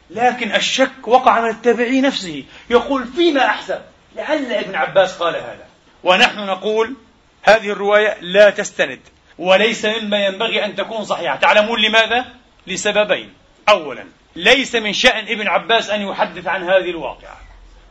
[0.09, 2.43] لكن الشك وقع من التابعي نفسه.
[2.69, 3.81] يقول فيما أحسب
[4.15, 5.65] لعل ابن عباس قال هذا.
[6.03, 6.95] ونحن نقول
[7.43, 8.99] هذه الرواية لا تستند
[9.37, 11.35] وليس مما ينبغي أن تكون صحيحة.
[11.35, 12.25] تعلمون لماذا؟
[12.67, 13.33] لسببين
[13.69, 14.05] أولا
[14.35, 17.37] ليس من شأن ابن عباس أن يحدث عن هذه الواقعة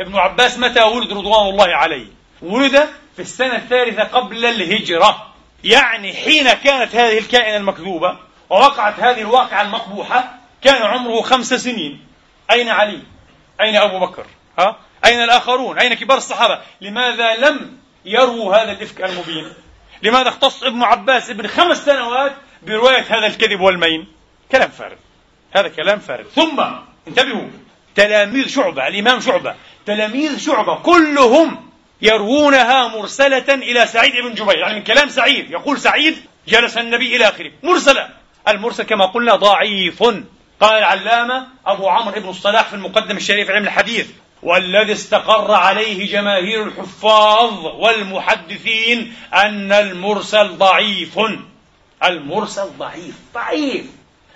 [0.00, 2.06] ابن عباس متى ولد رضوان الله عليه
[2.42, 8.18] ولد في السنة الثالثة قبل الهجرة يعني حين كانت هذه الكائنة المكذوبة
[8.50, 12.06] ووقعت هذه الواقعة المقبوحة كان عمره خمس سنين
[12.50, 13.02] أين علي؟
[13.60, 14.26] أين أبو بكر؟
[14.58, 19.52] ها؟ أين الآخرون؟ أين كبار الصحابة؟ لماذا لم يروا هذا الإفك المبين؟
[20.02, 24.17] لماذا اختص ابن عباس ابن خمس سنوات برواية هذا الكذب والمين؟
[24.52, 24.96] كلام فارغ.
[25.52, 26.24] هذا كلام فارغ.
[26.34, 26.64] ثم
[27.08, 27.48] انتبهوا.
[27.94, 29.54] تلاميذ شعبة الإمام شعبة.
[29.86, 31.70] تلاميذ شعبة كلهم
[32.02, 34.58] يروونها مرسلة إلى سعيد بن جبير.
[34.58, 35.50] يعني من كلام سعيد.
[35.50, 36.16] يقول سعيد
[36.48, 37.52] جلس النبي إلى آخره.
[37.62, 38.08] مرسلة.
[38.48, 40.02] المرسل كما قلنا ضعيف.
[40.60, 44.10] قال العلامة أبو عمرو بن الصلاح في المقدم الشريف علم الحديث
[44.42, 51.18] والذي استقر عليه جماهير الحفاظ والمحدثين أن المرسل ضعيف.
[52.04, 53.14] المرسل ضعيف.
[53.34, 53.86] ضعيف.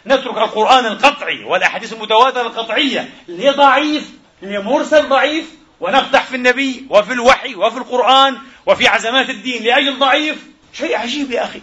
[0.07, 4.11] نترك القرآن القطعي والأحاديث المتواترة القطعية اللي هي ضعيف
[4.43, 5.45] اللي هي مرسل ضعيف
[5.81, 10.47] ونقدح في النبي وفي الوحي وفي القرآن وفي عزمات الدين لأجل ضعيف.
[10.73, 11.61] شيء عجيب يا أخي.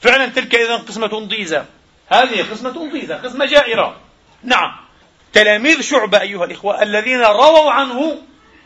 [0.00, 1.64] فعلا تلك إذا قسمة ضيزة.
[2.08, 3.96] هذه قسمة ضيزة قسمة جائرة.
[4.44, 4.76] نعم.
[5.32, 8.18] تلاميذ شعبة أيها الإخوة الذين رووا عنه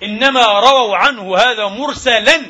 [0.03, 2.41] إنما رووا عنه هذا مرسلا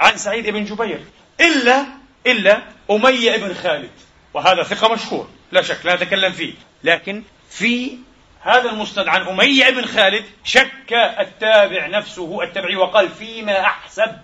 [0.00, 1.04] عن سعيد بن جبير
[1.40, 1.86] إلا
[2.26, 3.90] إلا أمية بن خالد
[4.34, 5.28] وهذا ثقة مشهور.
[5.54, 6.52] لا شك لا نتكلم فيه.
[6.84, 7.98] لكن في
[8.40, 14.16] هذا المسند عن أمية بن خالد شك التابع نفسه التبعي وقال فيما أحسب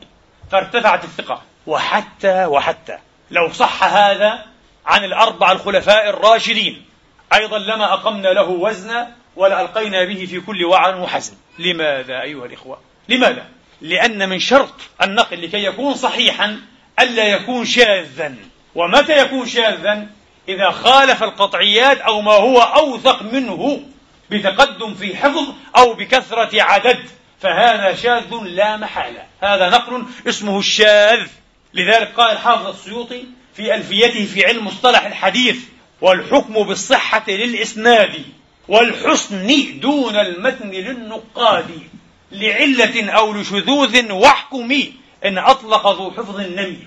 [0.51, 1.43] فارتفعت الثقة.
[1.67, 2.99] وحتى وحتى
[3.31, 4.45] لو صح هذا
[4.87, 6.85] عن الأربعة الخلفاء الراشدين
[7.33, 11.35] أيضا لما أقمنا له وزنا ولا ألقينا به في كل وعر وحزن.
[11.59, 13.49] لماذا أيها الإخوة؟ لماذا؟
[13.81, 16.61] لأن من شرط النقل لكي يكون صحيحا
[17.01, 18.35] ألا يكون شاذا.
[18.75, 20.07] ومتى يكون شاذا؟
[20.49, 23.83] إذا خالف القطعيات أو ما هو أوثق منه
[24.31, 26.99] بتقدم في حفظ أو بكثرة عدد
[27.41, 29.23] فهذا شاذ لا محالة.
[29.43, 31.27] هذا نقل اسمه الشاذ.
[31.75, 33.25] لذلك قال الحافظ السيوطي
[33.55, 35.59] في ألفيته في علم مصطلح الحديث
[36.01, 38.25] والحكم بالصحة للإسناد
[38.69, 41.71] والحسن دون المتن للنقاد
[42.33, 44.73] لعلة أو لشذوذ واحكم
[45.25, 46.79] إن أطلق ذو حفظ النمي.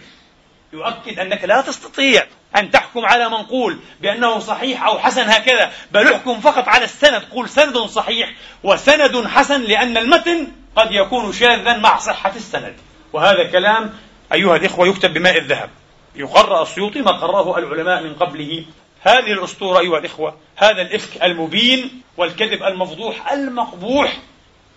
[0.74, 6.40] يؤكد أنك لا تستطيع أن تحكم على منقول بأنه صحيح أو حسن هكذا بل احكم
[6.40, 12.36] فقط على السند قول سند صحيح وسند حسن لأن المتن قد يكون شاذا مع صحة
[12.36, 12.76] السند.
[13.14, 13.94] وهذا كلام
[14.34, 15.70] أيها الإخوة يكتب بماء الذهب.
[16.16, 18.66] يقرأ السيوطي ما قرأه العلماء من قبله.
[19.02, 24.18] هذه الأسطورة أيها الإخوة هذا الإفك المبين والكذب المفضوح المقبوح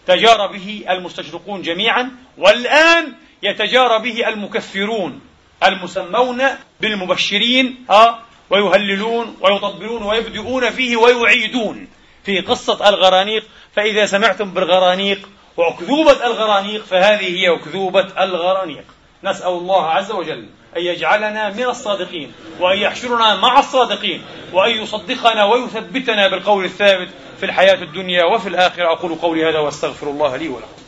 [0.07, 5.20] تجار به المستشرقون جميعا والآن يتجارى به المكفرون.
[5.64, 6.42] المسمون
[6.80, 11.88] بالمبشرين ها ويهللون ويطبلون ويبدؤون فيه ويعيدون.
[12.24, 13.44] في قصة الغرانيق
[13.76, 18.84] فإذا سمعتم بالغرانيق وأكذوبة الغرانيق فهذه هي أكذوبة الغرانيق.
[19.24, 20.46] نسأل الله عز وجل
[20.76, 27.09] أن يجعلنا من الصادقين وأن يحشرنا مع الصادقين وأن يصدقنا ويثبتنا بالقول الثابت
[27.40, 28.92] في الحياة الدنيا وفي الآخرة.
[28.92, 30.86] أقول قولي هذا وأستغفر الله لي ولكم.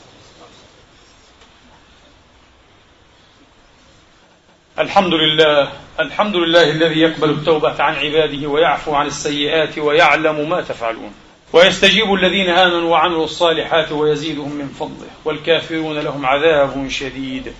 [4.78, 5.68] الحمد لله
[6.00, 11.12] الحمد لله الذي يقبل التوبة عن عباده ويعفو عن السيئات ويعلم ما تفعلون.
[11.52, 17.52] ويستجيب الذين آمنوا وعملوا الصالحات ويزيدهم من فضله والكافرون لهم عذاب شديد.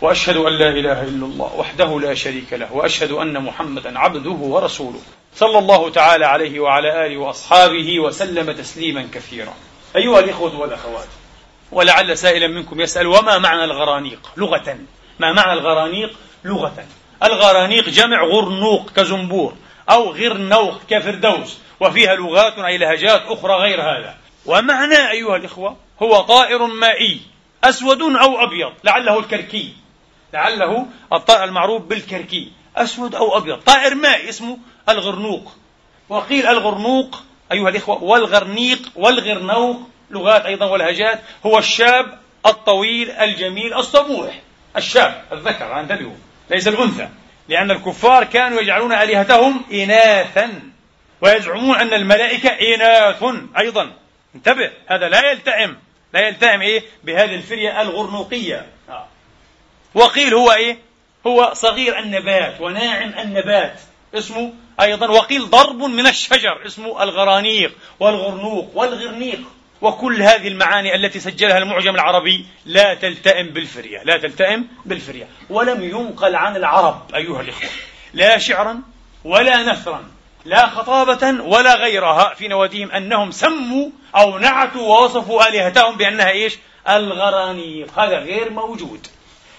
[0.00, 5.00] وأشهد أن لا إله إلا الله وحده لا شريك له وأشهد أن محمدا عبده ورسوله.
[5.34, 9.54] صلى الله تعالى عليه وعلى آله وأصحابه وسلم تسليما كثيرا.
[9.96, 11.08] أيها الإخوة والأخوات
[11.72, 14.78] ولعل سائلا منكم يسأل وما معنى الغرانيق؟ لغه
[15.18, 16.10] ما معنى الغرانيق؟
[16.44, 16.84] لغة.
[17.22, 19.54] الغرانيق جمع غرنوق كزنبور
[19.90, 24.16] أو غرنوق كفردوس وفيها لغات أي لهجات أخرى غير هذا.
[24.46, 27.20] ومعنى أيها الإخوة هو طائر مائي
[27.64, 29.72] أسود أو أبيض لعله الكركي.
[30.32, 33.58] لعله الطائر المعروف بالكركي أسود أو أبيض.
[33.58, 35.52] طائر مائي اسمه الغرنوق.
[36.08, 37.22] وقيل الغرنوق
[37.52, 39.80] أيها الإخوة والغرنيق والغرنوق
[40.10, 44.40] لغات أيضا ولهجات هو الشاب الطويل الجميل الصبوح.
[44.76, 46.14] الشاب الذكر انتبهوا
[46.50, 47.08] ليس الأنثى.
[47.48, 50.62] لأن الكفار كانوا يجعلون آلهتهم إناثا
[51.20, 53.24] ويزعمون أن الملائكة إناث
[53.58, 53.92] أيضا.
[54.34, 55.76] انتبه هذا لا يلتئم.
[56.14, 58.66] لا يلتئم إيه؟ بهذه الفرية الغرنوقية.
[58.88, 59.06] آه.
[59.94, 60.78] وقيل هو إيه؟
[61.26, 63.80] هو صغير النبات وناعم النبات.
[64.14, 69.40] اسمه أيضا وقيل ضرب من الشجر اسمه الغرانيق والغرنوق والغرنيق.
[69.82, 75.28] وكل هذه المعاني التي سجلها المعجم العربي لا تلتئم بالفرية لا تلتئم بالفرية.
[75.50, 77.68] ولم ينقل عن العرب أيها الإخوة
[78.14, 78.80] لا شعرا
[79.24, 80.04] ولا نثرا
[80.44, 86.58] لا خطابة ولا غيرها في نواديهم أنهم سموا أو نعتوا ووصفوا آلهتهم بأنها إيش؟
[86.88, 87.98] الغرانيق.
[87.98, 89.06] هذا غير موجود.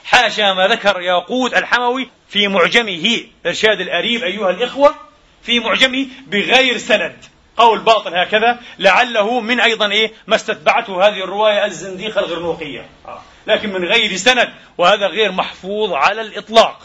[0.03, 4.95] حاشا ما ذكر ياقوت الحموي في معجمه إرشاد الأريب أيها الإخوة
[5.43, 7.25] في معجمه بغير سند.
[7.61, 12.89] قول باطل هكذا لعله من أيضا إيه؟ ما استتبعته هذه الرواية الزنديقة الغرنوقية.
[13.07, 13.21] آه.
[13.47, 16.81] لكن من غير سند وهذا غير محفوظ على الإطلاق.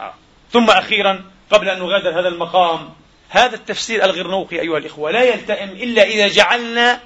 [0.00, 0.14] آه.
[0.52, 2.90] ثم أخيرا قبل أن نغادر هذا المقام
[3.28, 7.00] هذا التفسير الغرنوقي أيها الإخوة لا يلتئم إلا إذا جعلنا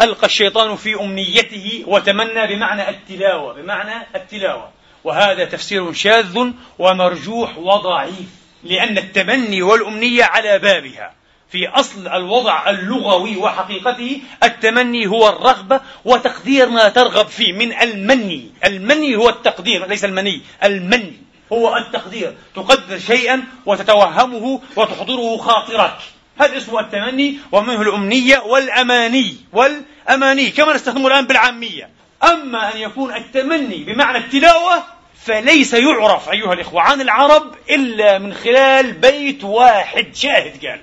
[0.00, 4.70] ألقى الشيطان في أمنيته وتمنى بمعنى التلاوة بمعنى التلاوة.
[5.04, 8.28] وهذا تفسير شاذ ومرجوح وضعيف
[8.64, 11.23] لأن التمني والأمنية على بابها.
[11.54, 18.50] في أصل الوضع اللغوي وحقيقته التمني هو الرغبة وتقدير ما ترغب فيه من المني.
[18.64, 21.12] المني هو التقدير ليس المني المني
[21.52, 22.34] هو التقدير.
[22.54, 25.96] تقدر شيئا وتتوهمه وتحضره خاطرك.
[26.40, 29.36] هذا اسمه التمني ومنه الأمنية والأماني.
[29.52, 31.90] والأماني كما نستخدمه الآن بالعامية.
[32.22, 34.82] أما أن يكون التمني بمعنى التلاوة
[35.24, 40.14] فليس يعرف أيها الإخوة عن العرب إلا من خلال بيت واحد.
[40.14, 40.80] شاهد قال.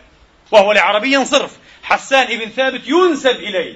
[0.52, 1.52] وهو لعربي صرف.
[1.84, 3.74] حسان بن ثابت ينسب إليه.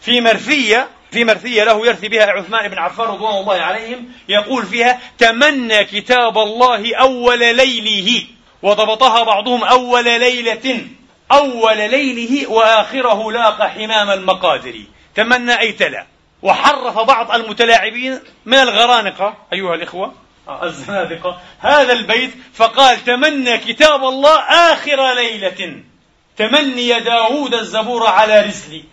[0.00, 5.00] في مرثية في مرثية له يرثي بها عثمان بن عفان رضوان الله عليهم يقول فيها
[5.18, 8.22] تمنى كتاب الله أول ليله.
[8.62, 10.86] وضبطها بعضهم أول ليلة
[11.32, 14.74] أول ليله وآخره لاقى حمام المقادر.
[15.14, 16.06] تمنى أي تلا.
[16.42, 19.36] وحرف بعض المتلاعبين من الغرانقة.
[19.52, 20.14] أيها الإخوة
[20.62, 21.40] الزنادقة.
[21.60, 25.82] هذا البيت فقال تمنى كتاب الله آخر ليلة.
[26.36, 28.84] تمني داود الزبور على رسلي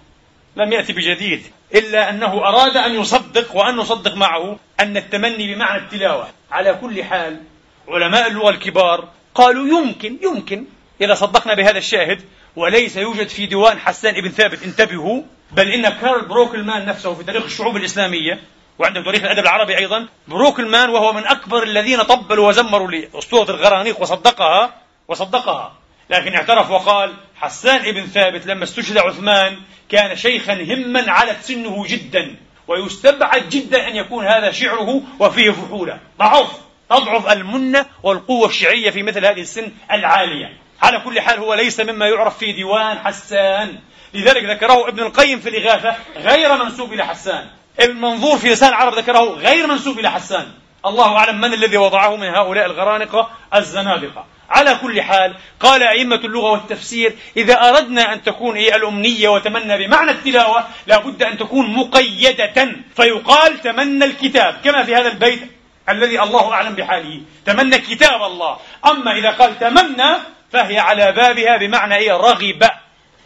[0.55, 1.43] لم يأتي بجديد
[1.75, 6.27] إلا أنه أراد أن يصدق وأن نصدق معه أن التمني بمعنى التلاوة.
[6.51, 7.41] على كل حال
[7.87, 10.65] علماء اللغة الكبار قالوا يمكن يمكن
[11.01, 12.21] إذا صدقنا بهذا الشاهد
[12.55, 15.21] وليس يوجد في ديوان حسان بن ثابت انتبهوا
[15.51, 18.39] بل إن كارل بروكلمان نفسه في تاريخ الشعوب الإسلامية
[18.79, 24.73] وعنده تاريخ الأدب العربي أيضا بروكلمان وهو من أكبر الذين طبلوا وزمروا لأسطورة الغرانيق وصدقها
[25.07, 25.73] وصدقها.
[26.09, 29.57] لكن اعترف وقال حسان بن ثابت لما استشهد عثمان
[29.89, 32.35] كان شيخا هما علت سنه جدا
[32.67, 35.99] ويستبعد جدا أن يكون هذا شعره وفيه فحولة.
[36.19, 36.51] ضعف
[36.89, 40.57] تضعف المنة والقوة الشعرية في مثل هذه السن العالية.
[40.81, 43.79] على كل حال هو ليس مما يعرف في ديوان حسان.
[44.13, 47.47] لذلك ذكره ابن القيم في الإغاثة غير منسوب إلى حسان.
[47.79, 50.51] ابن منظور في لسان العرب ذكره غير منسوب إلى حسان.
[50.85, 54.25] الله أعلم من الذي وضعه من هؤلاء الغرانقة الزنادقة.
[54.51, 60.11] على كل حال قال أئمة اللغة والتفسير إذا أردنا أن تكون هي الأمنية وتمنى بمعنى
[60.11, 62.75] التلاوة لابد أن تكون مقيدة.
[62.95, 65.41] فيقال تمنى الكتاب كما في هذا البيت
[65.89, 68.57] الذي الله أعلم بحاله تمنى كتاب الله.
[68.85, 70.17] أما إذا قال تمنى
[70.51, 72.69] فهي على بابها بمعنى إيه؟ رغب.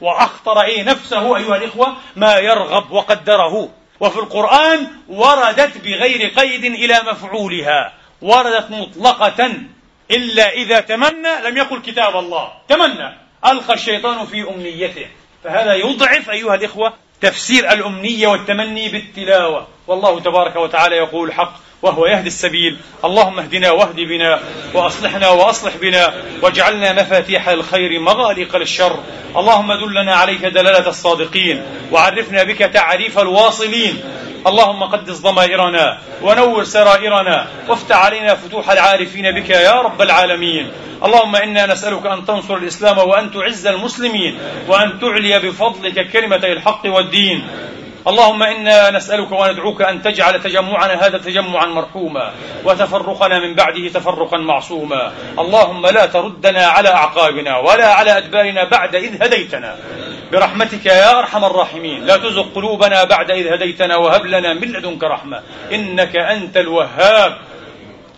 [0.01, 3.69] وأخطر إيه؟ نفسه أيها الإخوة ما يرغب وقدره.
[3.99, 9.51] وفي القرآن وردت بغير قيد إلى مفعولها وردت مطلقة.
[10.11, 12.51] إلا إذا تمنى لم يقل كتاب الله.
[12.69, 13.17] تمنى.
[13.45, 15.07] ألقى الشيطان في أمنيته.
[15.43, 19.67] فهذا يضعف أيها الإخوة تفسير الأمنية والتمني بالتلاوة.
[19.87, 22.77] والله تبارك وتعالى يقول حق وهو يهدي السبيل.
[23.05, 24.39] اللهم اهدنا واهد بنا
[24.73, 28.99] وأصلحنا وأصلح بنا واجعلنا مفاتيح الخير مغاليق للشر.
[29.37, 34.03] اللهم دلنا عليك دلالة الصادقين وعرفنا بك تعريف الواصلين.
[34.47, 40.71] اللهم قدس ضمائرنا ونور سرائرنا وافتح علينا فتوح العارفين بك يا رب العالمين.
[41.03, 47.47] اللهم إنا نسألك أن تنصر الإسلام وأن تعز المسلمين وأن تعلي بفضلك كلمتي الحق والدين.
[48.07, 52.31] اللهم إنا نسألك وندعوك أن تجعل تجمعنا هذا تجمعا مرحوما
[52.63, 55.13] وتفرقنا من بعده تفرقا معصوما.
[55.39, 59.75] اللهم لا تردنا على أعقابنا ولا على أدبارنا بعد إذ هديتنا.
[60.31, 62.05] برحمتك يا أرحم الراحمين.
[62.05, 65.41] لا تزغ قلوبنا بعد إذ هديتنا وهب لنا من لدنك رحمة.
[65.73, 67.37] إنك أنت الوهاب.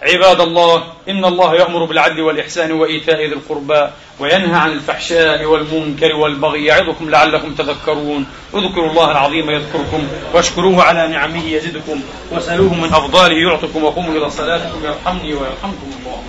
[0.02, 3.88] عباد الله إن الله يأمر بالعدل والإحسان وإيتاء ذي القربى
[4.20, 8.26] وينهى عن الفحشاء والمنكر والبغي يعظكم لعلكم تذكرون.
[8.56, 14.86] اذكروا الله العظيم يذكركم واشكروه على نعمه يزدكم واسألوه من أفضاله يعطكم وقوموا إلى صلاتكم
[14.86, 16.22] يرحمني ويرحمكم الله.